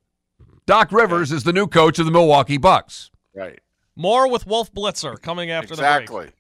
Doc 0.66 0.92
Rivers 0.92 1.32
is 1.32 1.44
the 1.44 1.54
new 1.54 1.68
coach 1.68 1.98
of 2.00 2.06
the 2.06 2.12
Milwaukee 2.12 2.58
Bucks. 2.58 3.10
Right. 3.34 3.60
More 3.96 4.30
with 4.30 4.46
Wolf 4.48 4.74
Blitzer 4.74 5.22
coming 5.22 5.50
after 5.52 5.76
the 5.76 5.82
break. 5.82 6.02
exactly. 6.02 6.32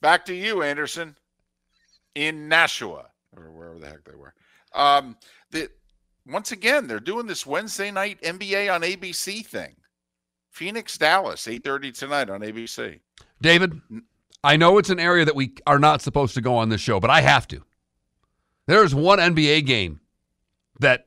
Back 0.00 0.24
to 0.26 0.34
you, 0.34 0.62
Anderson, 0.62 1.16
in 2.16 2.48
Nashua 2.48 3.06
or 3.36 3.50
wherever 3.52 3.78
the 3.78 3.86
heck 3.86 4.02
they 4.04 4.16
were. 4.16 4.34
Um, 4.74 5.16
the 5.50 5.70
once 6.26 6.52
again 6.52 6.86
they're 6.86 7.00
doing 7.00 7.26
this 7.26 7.46
Wednesday 7.46 7.90
night 7.90 8.20
NBA 8.22 8.72
on 8.74 8.82
ABC 8.82 9.44
thing. 9.44 9.76
Phoenix, 10.50 10.96
Dallas, 10.96 11.46
eight 11.48 11.64
thirty 11.64 11.92
tonight 11.92 12.30
on 12.30 12.40
ABC. 12.40 13.00
David, 13.40 13.80
I 14.42 14.56
know 14.56 14.78
it's 14.78 14.90
an 14.90 15.00
area 15.00 15.24
that 15.24 15.34
we 15.36 15.54
are 15.66 15.78
not 15.78 16.00
supposed 16.00 16.34
to 16.34 16.40
go 16.40 16.56
on 16.56 16.68
this 16.68 16.80
show, 16.80 17.00
but 17.00 17.10
I 17.10 17.20
have 17.20 17.46
to. 17.48 17.62
There 18.66 18.82
is 18.82 18.94
one 18.94 19.18
NBA 19.18 19.66
game 19.66 20.00
that 20.80 21.04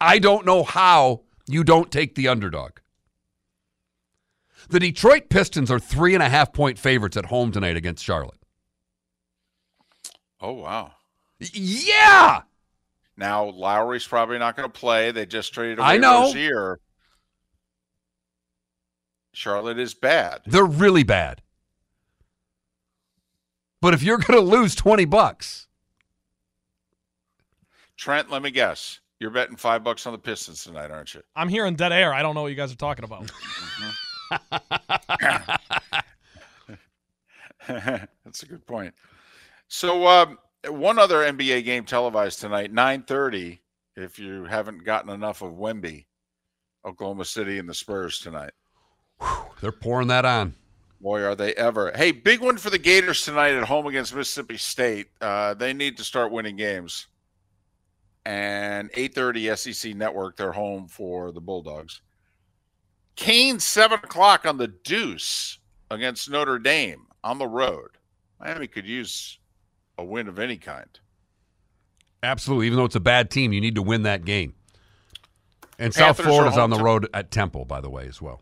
I 0.00 0.18
don't 0.18 0.46
know 0.46 0.64
how 0.64 1.22
you 1.46 1.64
don't 1.64 1.90
take 1.92 2.14
the 2.14 2.28
underdog. 2.28 2.72
The 4.68 4.80
Detroit 4.80 5.28
Pistons 5.28 5.70
are 5.70 5.78
three 5.78 6.14
and 6.14 6.22
a 6.22 6.28
half 6.28 6.52
point 6.52 6.78
favorites 6.78 7.16
at 7.16 7.26
home 7.26 7.52
tonight 7.52 7.76
against 7.76 8.04
Charlotte. 8.04 8.38
Oh 10.40 10.52
wow! 10.52 10.92
Yeah. 11.38 12.42
Now 13.16 13.44
Lowry's 13.44 14.06
probably 14.06 14.38
not 14.38 14.56
going 14.56 14.70
to 14.70 14.80
play. 14.80 15.10
They 15.10 15.26
just 15.26 15.52
traded 15.52 15.78
away 15.78 15.88
I 15.88 15.96
know. 15.98 16.22
Rozier. 16.22 16.80
Charlotte 19.32 19.78
is 19.78 19.94
bad. 19.94 20.40
They're 20.46 20.64
really 20.64 21.04
bad. 21.04 21.42
But 23.80 23.94
if 23.94 24.02
you're 24.02 24.18
going 24.18 24.38
to 24.38 24.44
lose 24.44 24.74
20 24.74 25.06
bucks, 25.06 25.66
Trent, 27.96 28.30
let 28.30 28.42
me 28.42 28.50
guess. 28.50 29.00
You're 29.18 29.30
betting 29.30 29.56
five 29.56 29.84
bucks 29.84 30.06
on 30.06 30.12
the 30.12 30.18
Pistons 30.18 30.64
tonight, 30.64 30.90
aren't 30.90 31.14
you? 31.14 31.22
I'm 31.36 31.48
hearing 31.48 31.76
dead 31.76 31.92
air. 31.92 32.12
I 32.12 32.22
don't 32.22 32.34
know 32.34 32.42
what 32.42 32.48
you 32.48 32.56
guys 32.56 32.72
are 32.72 32.76
talking 32.76 33.04
about. 33.04 33.30
That's 38.24 38.42
a 38.42 38.46
good 38.46 38.66
point. 38.66 38.92
So, 39.68 40.08
um, 40.08 40.38
one 40.68 40.98
other 40.98 41.18
NBA 41.18 41.64
game 41.64 41.84
televised 41.84 42.40
tonight, 42.40 42.72
nine 42.72 43.02
thirty. 43.02 43.60
If 43.96 44.18
you 44.18 44.44
haven't 44.44 44.84
gotten 44.84 45.10
enough 45.10 45.42
of 45.42 45.52
Wemby, 45.52 46.06
Oklahoma 46.84 47.24
City 47.24 47.58
and 47.58 47.68
the 47.68 47.74
Spurs 47.74 48.18
tonight. 48.20 48.52
they're 49.60 49.72
pouring 49.72 50.08
that 50.08 50.24
on. 50.24 50.54
Boy, 51.00 51.22
are 51.22 51.34
they 51.34 51.52
ever! 51.54 51.92
Hey, 51.94 52.12
big 52.12 52.40
one 52.40 52.56
for 52.56 52.70
the 52.70 52.78
Gators 52.78 53.24
tonight 53.24 53.54
at 53.54 53.64
home 53.64 53.86
against 53.86 54.14
Mississippi 54.14 54.56
State. 54.56 55.08
Uh, 55.20 55.54
they 55.54 55.72
need 55.72 55.96
to 55.96 56.04
start 56.04 56.32
winning 56.32 56.56
games. 56.56 57.08
And 58.24 58.88
eight 58.94 59.14
thirty 59.14 59.54
SEC 59.56 59.94
Network, 59.96 60.36
they're 60.36 60.52
home 60.52 60.86
for 60.86 61.32
the 61.32 61.40
Bulldogs. 61.40 62.00
Kane 63.16 63.58
seven 63.58 63.98
o'clock 63.98 64.46
on 64.46 64.58
the 64.58 64.68
Deuce 64.68 65.58
against 65.90 66.30
Notre 66.30 66.58
Dame 66.58 67.06
on 67.24 67.38
the 67.38 67.48
road. 67.48 67.90
Miami 68.40 68.68
could 68.68 68.86
use 68.86 69.38
a 69.98 70.04
win 70.04 70.28
of 70.28 70.38
any 70.38 70.56
kind. 70.56 70.98
Absolutely. 72.22 72.66
Even 72.66 72.78
though 72.78 72.84
it's 72.84 72.96
a 72.96 73.00
bad 73.00 73.30
team, 73.30 73.52
you 73.52 73.60
need 73.60 73.74
to 73.74 73.82
win 73.82 74.02
that 74.02 74.24
game. 74.24 74.54
And 75.78 75.92
South 75.92 76.16
Panthers 76.16 76.26
Florida's 76.26 76.58
on 76.58 76.70
the 76.70 76.78
road 76.78 77.08
at 77.12 77.30
Temple, 77.30 77.64
by 77.64 77.80
the 77.80 77.90
way, 77.90 78.06
as 78.06 78.22
well. 78.22 78.40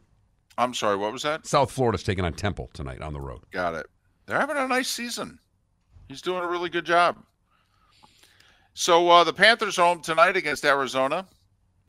I'm 0.59 0.75
sorry, 0.75 0.97
what 0.97 1.13
was 1.13 1.23
that? 1.23 1.47
South 1.47 1.71
Florida's 1.71 2.03
taking 2.03 2.25
on 2.25 2.35
Temple 2.35 2.69
tonight 2.75 3.01
on 3.01 3.15
the 3.15 3.21
road. 3.21 3.41
Got 3.51 3.75
it. 3.75 3.87
They're 4.27 4.39
having 4.39 4.59
a 4.59 4.69
nice 4.69 4.89
season. 4.89 5.39
He's 6.09 6.21
doing 6.21 6.43
a 6.43 6.47
really 6.47 6.69
good 6.69 6.85
job. 6.85 7.17
So 8.75 9.09
uh, 9.09 9.25
the 9.25 9.33
Panthers 9.33 9.77
home 9.77 10.03
tonight 10.03 10.37
against 10.37 10.65
Arizona. 10.65 11.27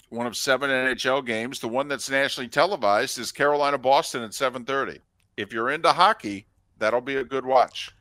One 0.10 0.28
of 0.28 0.36
seven 0.36 0.70
NHL 0.70 1.26
games. 1.26 1.60
The 1.60 1.68
one 1.68 1.88
that's 1.88 2.10
nationally 2.10 2.50
televised 2.50 3.18
is 3.18 3.32
Carolina 3.32 3.78
Boston 3.78 4.24
at 4.24 4.32
7:30. 4.32 5.00
If 5.38 5.54
you're 5.54 5.70
into 5.70 5.92
hockey, 5.92 6.48
that'll 6.78 7.02
be 7.02 7.16
a 7.16 7.24
good 7.24 7.46
watch. 7.46 7.92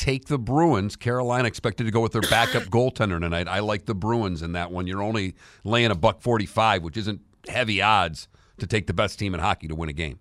Take 0.00 0.28
the 0.28 0.38
Bruins. 0.38 0.96
Carolina 0.96 1.46
expected 1.46 1.84
to 1.84 1.90
go 1.90 2.00
with 2.00 2.12
their 2.12 2.22
backup 2.22 2.62
goaltender 2.70 3.20
tonight. 3.20 3.46
I 3.46 3.58
like 3.58 3.84
the 3.84 3.94
Bruins 3.94 4.40
in 4.40 4.52
that 4.52 4.72
one. 4.72 4.86
You're 4.86 5.02
only 5.02 5.34
laying 5.62 5.90
a 5.90 5.94
buck 5.94 6.22
45, 6.22 6.82
which 6.82 6.96
isn't 6.96 7.20
heavy 7.46 7.82
odds 7.82 8.26
to 8.60 8.66
take 8.66 8.86
the 8.86 8.94
best 8.94 9.18
team 9.18 9.34
in 9.34 9.40
hockey 9.40 9.68
to 9.68 9.74
win 9.74 9.90
a 9.90 9.92
game. 9.92 10.18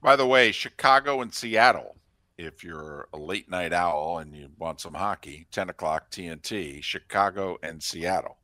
By 0.00 0.14
the 0.14 0.24
way, 0.24 0.52
Chicago 0.52 1.20
and 1.20 1.34
Seattle. 1.34 1.96
If 2.38 2.62
you're 2.62 3.08
a 3.12 3.18
late 3.18 3.50
night 3.50 3.72
owl 3.72 4.18
and 4.20 4.32
you 4.36 4.50
want 4.56 4.80
some 4.80 4.94
hockey, 4.94 5.48
10 5.50 5.70
o'clock 5.70 6.08
TNT, 6.08 6.84
Chicago 6.84 7.58
and 7.60 7.82
Seattle. 7.82 8.36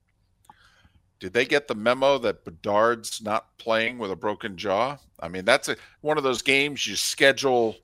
Did 1.21 1.35
they 1.35 1.45
get 1.45 1.69
the 1.69 1.77
memo 1.77 2.19
that 2.19 2.45
Bedard's 2.45 3.23
not 3.23 3.57
playing 3.59 3.99
with 3.99 4.11
a 4.11 4.17
broken 4.17 4.57
jaw? 4.57 4.97
I 5.21 5.29
mean, 5.29 5.45
that's 5.45 5.69
a, 5.69 5.77
one 6.01 6.19
of 6.19 6.25
those 6.25 6.43
games 6.43 6.85
you 6.85 6.97
schedule 6.97 7.77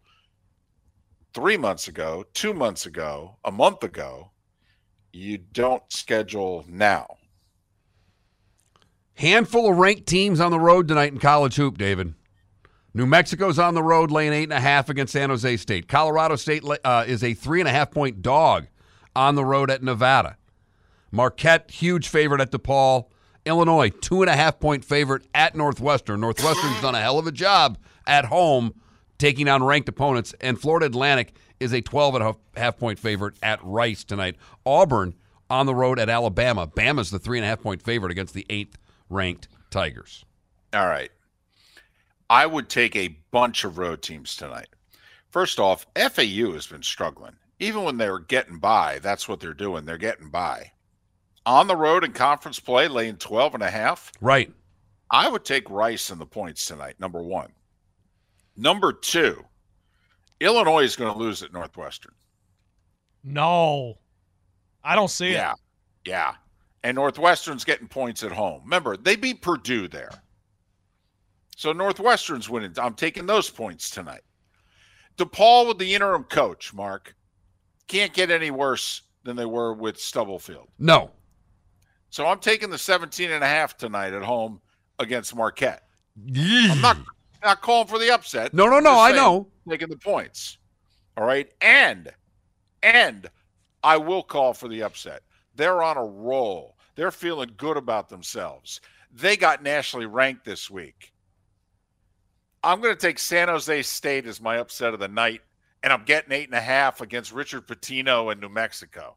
three 1.39 1.57
months 1.57 1.87
ago, 1.87 2.25
two 2.35 2.53
months 2.53 2.85
ago, 2.85 3.37
a 3.45 3.53
month 3.53 3.85
ago, 3.85 4.33
you 5.13 5.39
don't 5.39 5.85
schedule 5.89 6.65
now. 6.67 7.07
Handful 9.15 9.71
of 9.71 9.77
ranked 9.77 10.07
teams 10.07 10.41
on 10.41 10.51
the 10.51 10.59
road 10.59 10.89
tonight 10.89 11.13
in 11.13 11.21
college 11.21 11.55
hoop, 11.55 11.79
David. 11.79 12.15
New 12.93 13.07
Mexico's 13.07 13.57
on 13.57 13.75
the 13.75 13.83
road, 13.85 14.11
laying 14.11 14.33
eight 14.33 14.45
and 14.45 14.53
a 14.53 14.59
half 14.59 14.89
against 14.89 15.13
San 15.13 15.31
Jose 15.31 15.59
State. 15.59 15.87
Colorado 15.87 16.35
State 16.35 16.65
uh, 16.85 17.05
is 17.07 17.23
a 17.23 17.35
three 17.35 17.61
and 17.61 17.69
a 17.69 17.73
half 17.73 17.93
point 17.93 18.21
dog 18.21 18.67
on 19.15 19.37
the 19.37 19.45
road 19.45 19.71
at 19.71 19.81
Nevada. 19.81 20.37
Marquette, 21.13 21.71
huge 21.71 22.09
favorite 22.09 22.41
at 22.41 22.51
DePaul. 22.51 23.05
Illinois, 23.47 23.91
two 23.91 24.23
and 24.23 24.31
a 24.31 24.35
half 24.35 24.59
point 24.59 24.85
favorite 24.85 25.23
at 25.35 25.55
Northwestern. 25.55 26.21
Northwestern's 26.21 26.81
done 26.81 26.97
a 26.97 27.01
hell 27.01 27.21
of 27.21 27.29
a 27.29 27.33
job 27.33 27.79
at 28.09 28.25
home 28.25 28.75
taking 29.19 29.49
on 29.49 29.63
ranked 29.63 29.89
opponents. 29.89 30.35
And 30.41 30.61
Florida 30.61 30.87
Atlantic 30.87 31.35
is 31.61 31.73
a 31.73 31.81
12 31.81 32.15
and 32.17 32.25
a 32.25 32.37
half 32.57 32.79
point 32.79 32.99
favorite 32.99 33.35
at 33.43 33.61
Rice 33.63 34.05
tonight. 34.05 34.37
Auburn 34.65 35.15
on 35.51 35.67
the 35.67 35.75
road 35.75 35.99
at 35.99 36.09
Alabama. 36.09 36.67
Bama's 36.67 37.11
the 37.11 37.19
three 37.19 37.39
and 37.39 37.45
a 37.45 37.49
half 37.49 37.61
point 37.61 37.83
favorite 37.83 38.13
against 38.13 38.35
the 38.35 38.47
eighth 38.49 38.79
ranked 39.09 39.49
Tigers. 39.71 40.25
All 40.73 40.87
right. 40.87 41.11
I 42.31 42.47
would 42.47 42.69
take 42.69 42.95
a 42.95 43.17
bunch 43.31 43.65
of 43.65 43.79
road 43.79 44.03
teams 44.03 44.37
tonight. 44.37 44.69
First 45.31 45.59
off, 45.59 45.87
FAU 45.97 46.53
has 46.53 46.67
been 46.67 46.83
struggling. 46.83 47.37
Even 47.59 47.85
when 47.85 47.97
they're 47.97 48.19
getting 48.19 48.59
by, 48.59 48.99
that's 49.01 49.29
what 49.29 49.41
they're 49.41 49.55
doing. 49.55 49.85
They're 49.85 49.99
getting 49.99 50.29
by. 50.29 50.73
On 51.45 51.67
the 51.67 51.77
road 51.77 52.05
in 52.05 52.13
conference 52.13 52.61
play, 52.61 52.89
laying 52.89 53.17
12 53.17 53.55
and 53.55 53.63
a 53.63 53.71
half. 53.71 54.13
Right. 54.21 54.53
I 55.11 55.29
would 55.29 55.45
take 55.45 55.69
Rice 55.71 56.11
in 56.11 56.19
the 56.19 56.27
points 56.27 56.67
tonight, 56.67 57.01
number 57.01 57.23
one. 57.23 57.51
Number 58.59 58.93
two, 58.93 59.45
Illinois 60.41 60.83
is 60.83 60.97
going 60.97 61.13
to 61.13 61.19
lose 61.19 61.45
at 61.45 61.53
Northwestern. 61.53 62.13
No. 63.23 63.99
I 64.83 64.97
don't 64.97 65.11
see 65.11 65.33
yeah. 65.33 65.53
it. 65.53 65.59
Yeah. 66.05 66.13
Yeah. 66.13 66.35
And 66.83 66.97
Northwestern's 66.97 67.65
getting 67.65 67.87
points 67.87 68.25
at 68.25 68.33
home. 68.33 68.63
Remember, 68.65 68.97
they 68.97 69.15
beat 69.15 69.43
Purdue 69.43 69.87
there. 69.87 70.11
So 71.57 71.73
Northwestern's 71.73 72.49
winning. 72.49 72.73
I'm 72.79 72.95
taking 72.95 73.27
those 73.27 73.49
points 73.49 73.91
tonight. 73.91 74.23
DePaul 75.17 75.69
with 75.69 75.79
the 75.79 75.95
interim 75.95 76.25
coach, 76.25 76.75
Mark, 76.75 77.15
can't 77.87 78.13
get 78.13 78.31
any 78.31 78.51
worse 78.51 79.03
than 79.25 79.37
they 79.37 79.47
were 79.47 79.75
with 79.75 80.01
Stubblefield. 80.01 80.69
No. 80.79 81.11
So 82.11 82.27
I'm 82.27 82.39
taking 82.39 82.71
the 82.71 82.79
17 82.79 83.31
and 83.31 83.45
a 83.45 83.49
half 83.49 83.77
tonight 83.77 84.15
at 84.15 84.23
home 84.23 84.61
against 84.99 85.35
Marquette. 85.35 85.83
I'm 86.17 86.81
not 86.81 86.97
not 87.43 87.63
calling 87.63 87.89
for 87.89 87.99
the 87.99 88.13
upset. 88.13 88.53
No, 88.55 88.67
no, 88.67 88.81
no. 88.81 88.99
I 88.99 89.13
know. 89.13 89.49
Taking 89.69 89.89
the 89.89 89.97
points. 89.97 90.59
All 91.17 91.25
right. 91.25 91.51
And 91.61 92.11
and 92.83 93.29
I 93.83 93.97
will 93.97 94.23
call 94.23 94.55
for 94.55 94.69
the 94.69 94.83
upset. 94.83 95.23
They're 95.55 95.83
on 95.83 95.97
a 95.97 96.05
roll. 96.05 96.77
They're 96.95 97.11
feeling 97.11 97.53
good 97.57 97.77
about 97.77 98.09
themselves. 98.09 98.81
They 99.13 99.37
got 99.37 99.63
nationally 99.63 100.07
ranked 100.07 100.45
this 100.45 100.71
week. 100.71 101.13
I'm 102.63 102.81
going 102.81 102.95
to 102.95 103.01
take 103.01 103.19
San 103.19 103.49
Jose 103.49 103.83
State 103.83 104.27
as 104.27 104.41
my 104.41 104.59
upset 104.59 104.95
of 104.95 105.01
the 105.01 105.09
night, 105.09 105.41
and 105.83 105.93
I'm 105.93 106.05
getting 106.05 106.33
eight 106.33 106.49
and 106.49 106.59
a 106.59 106.61
half 106.61 107.01
against 107.01 107.33
Richard 107.33 107.67
Pitino 107.69 108.33
in 108.33 108.41
New 108.41 108.49
Mexico. 108.49 109.17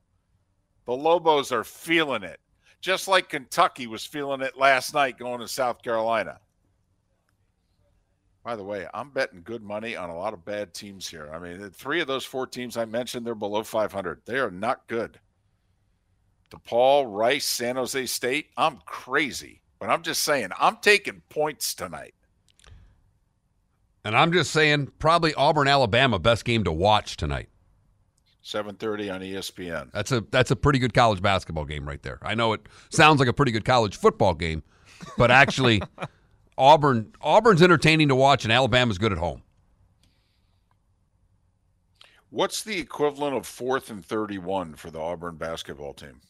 The 0.86 0.94
Lobos 0.94 1.52
are 1.52 1.64
feeling 1.64 2.24
it, 2.24 2.40
just 2.82 3.08
like 3.08 3.30
Kentucky 3.30 3.88
was 3.88 4.06
feeling 4.06 4.42
it 4.42 4.58
last 4.58 4.94
night 4.94 5.18
going 5.18 5.40
to 5.40 5.48
South 5.48 5.82
Carolina. 5.82 6.40
By 8.44 8.56
the 8.56 8.64
way, 8.64 8.88
I'm 8.94 9.12
betting 9.12 9.42
good 9.44 9.62
money 9.62 9.96
on 9.96 10.10
a 10.10 10.18
lot 10.18 10.34
of 10.34 10.44
bad 10.44 10.74
teams 10.74 11.08
here. 11.08 11.30
I 11.32 11.38
mean, 11.38 11.70
three 11.70 12.02
of 12.02 12.08
those 12.08 12.26
four 12.26 12.48
teams 12.48 12.76
I 12.76 12.86
mentioned, 12.86 13.26
they're 13.26 13.36
below 13.36 13.64
500. 13.64 14.22
They 14.26 14.40
are 14.40 14.50
not 14.50 14.88
good. 14.88 15.20
DePaul, 16.50 17.06
Rice, 17.08 17.46
San 17.46 17.76
Jose 17.76 18.06
State, 18.08 18.48
I'm 18.58 18.80
crazy. 18.86 19.62
But 19.80 19.90
I'm 19.90 20.02
just 20.02 20.24
saying, 20.24 20.50
I'm 20.60 20.78
taking 20.78 21.22
points 21.30 21.74
tonight. 21.74 22.14
And 24.04 24.18
I'm 24.18 24.34
just 24.34 24.52
saying, 24.52 24.92
probably 25.00 25.34
Auburn, 25.36 25.68
Alabama, 25.68 26.18
best 26.20 26.44
game 26.44 26.64
to 26.64 26.72
watch 26.72 27.18
tonight. 27.18 27.50
7:30 28.44 29.14
on 29.14 29.22
ESPN. 29.22 29.92
That's 29.92 30.12
a 30.12 30.22
that's 30.32 30.50
a 30.50 30.56
pretty 30.56 30.80
good 30.80 30.96
college 30.96 31.22
basketball 31.22 31.66
game 31.66 31.88
right 31.88 32.02
there. 32.02 32.18
I 32.24 32.34
know 32.34 32.54
it 32.54 32.62
sounds 32.90 33.20
like 33.20 33.30
a 33.30 33.34
pretty 33.34 33.52
good 33.52 33.66
college 33.66 33.98
football 33.98 34.34
game, 34.34 34.64
but 35.18 35.30
actually 35.30 35.84
Auburn 36.58 37.14
Auburn's 37.22 37.62
entertaining 37.62 38.08
to 38.10 38.16
watch 38.16 38.44
and 38.44 38.52
Alabama's 38.52 38.98
good 38.98 39.12
at 39.12 39.18
home. 39.18 39.42
What's 42.30 42.64
the 42.64 42.78
equivalent 42.80 43.36
of 43.36 43.44
4th 43.44 43.90
and 43.90 44.06
31 44.06 44.76
for 44.76 44.90
the 44.90 45.00
Auburn 45.00 45.36
basketball 45.36 45.94
team? 45.94 46.22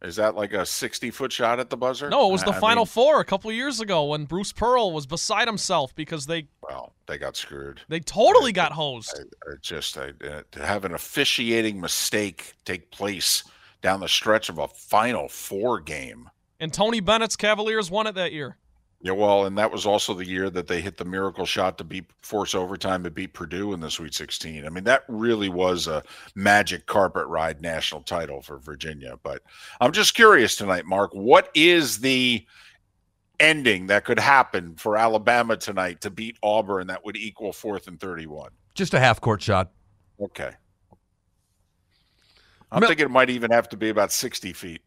Is 0.00 0.16
that 0.16 0.34
like 0.34 0.52
a 0.52 0.66
60 0.66 1.10
foot 1.10 1.32
shot 1.32 1.60
at 1.60 1.70
the 1.70 1.76
buzzer? 1.76 2.08
No, 2.10 2.28
it 2.28 2.32
was 2.32 2.42
the 2.42 2.50
I 2.52 2.58
Final 2.58 2.82
mean, 2.84 2.88
Four 2.88 3.20
a 3.20 3.24
couple 3.24 3.50
years 3.52 3.80
ago 3.80 4.04
when 4.06 4.24
Bruce 4.24 4.52
Pearl 4.52 4.92
was 4.92 5.06
beside 5.06 5.46
himself 5.46 5.94
because 5.94 6.26
they 6.26 6.48
Well, 6.60 6.92
they 7.06 7.18
got 7.18 7.36
screwed. 7.36 7.80
they 7.88 8.00
totally 8.00 8.52
got 8.52 8.72
hosed. 8.72 9.20
I, 9.46 9.50
I 9.50 9.54
just 9.60 9.96
I, 9.96 10.12
uh, 10.24 10.42
to 10.50 10.66
have 10.66 10.84
an 10.84 10.94
officiating 10.94 11.80
mistake 11.80 12.54
take 12.64 12.90
place 12.90 13.44
down 13.80 14.00
the 14.00 14.08
stretch 14.08 14.48
of 14.48 14.58
a 14.58 14.66
Final 14.68 15.28
Four 15.28 15.78
game. 15.80 16.30
And 16.58 16.72
Tony 16.72 17.00
Bennett's 17.00 17.36
Cavaliers 17.36 17.88
won 17.90 18.08
it 18.08 18.14
that 18.16 18.32
year. 18.32 18.56
Yeah, 19.04 19.12
well, 19.12 19.46
and 19.46 19.58
that 19.58 19.72
was 19.72 19.84
also 19.84 20.14
the 20.14 20.24
year 20.24 20.48
that 20.50 20.68
they 20.68 20.80
hit 20.80 20.96
the 20.96 21.04
miracle 21.04 21.44
shot 21.44 21.76
to 21.78 21.84
beat 21.84 22.04
force 22.20 22.54
overtime 22.54 23.02
to 23.02 23.10
beat 23.10 23.34
Purdue 23.34 23.72
in 23.72 23.80
the 23.80 23.90
Sweet 23.90 24.14
16. 24.14 24.64
I 24.64 24.68
mean, 24.68 24.84
that 24.84 25.02
really 25.08 25.48
was 25.48 25.88
a 25.88 26.04
magic 26.36 26.86
carpet 26.86 27.26
ride 27.26 27.60
national 27.60 28.02
title 28.02 28.40
for 28.42 28.58
Virginia. 28.58 29.18
But 29.24 29.42
I'm 29.80 29.90
just 29.90 30.14
curious 30.14 30.54
tonight, 30.54 30.86
Mark, 30.86 31.10
what 31.14 31.50
is 31.52 31.98
the 31.98 32.46
ending 33.40 33.88
that 33.88 34.04
could 34.04 34.20
happen 34.20 34.76
for 34.76 34.96
Alabama 34.96 35.56
tonight 35.56 36.00
to 36.02 36.10
beat 36.10 36.36
Auburn 36.40 36.86
that 36.86 37.04
would 37.04 37.16
equal 37.16 37.52
fourth 37.52 37.88
and 37.88 37.98
31? 37.98 38.52
Just 38.74 38.94
a 38.94 39.00
half 39.00 39.20
court 39.20 39.42
shot. 39.42 39.72
Okay. 40.20 40.52
I'm 42.70 42.78
Mil- 42.78 42.88
thinking 42.88 43.06
it 43.06 43.10
might 43.10 43.30
even 43.30 43.50
have 43.50 43.68
to 43.70 43.76
be 43.76 43.88
about 43.88 44.12
60 44.12 44.52
feet. 44.52 44.82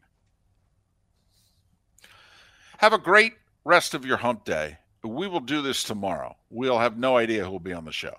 Have 2.77 2.93
a 2.93 2.97
great 2.97 3.33
rest 3.65 3.95
of 3.95 4.05
your 4.05 4.17
hump 4.17 4.45
day. 4.45 4.77
We 5.03 5.27
will 5.27 5.39
do 5.41 5.61
this 5.61 5.83
tomorrow. 5.83 6.37
We'll 6.49 6.79
have 6.79 6.97
no 6.97 7.17
idea 7.17 7.43
who 7.43 7.51
will 7.51 7.59
be 7.59 7.73
on 7.73 7.85
the 7.85 7.91
show. 7.91 8.15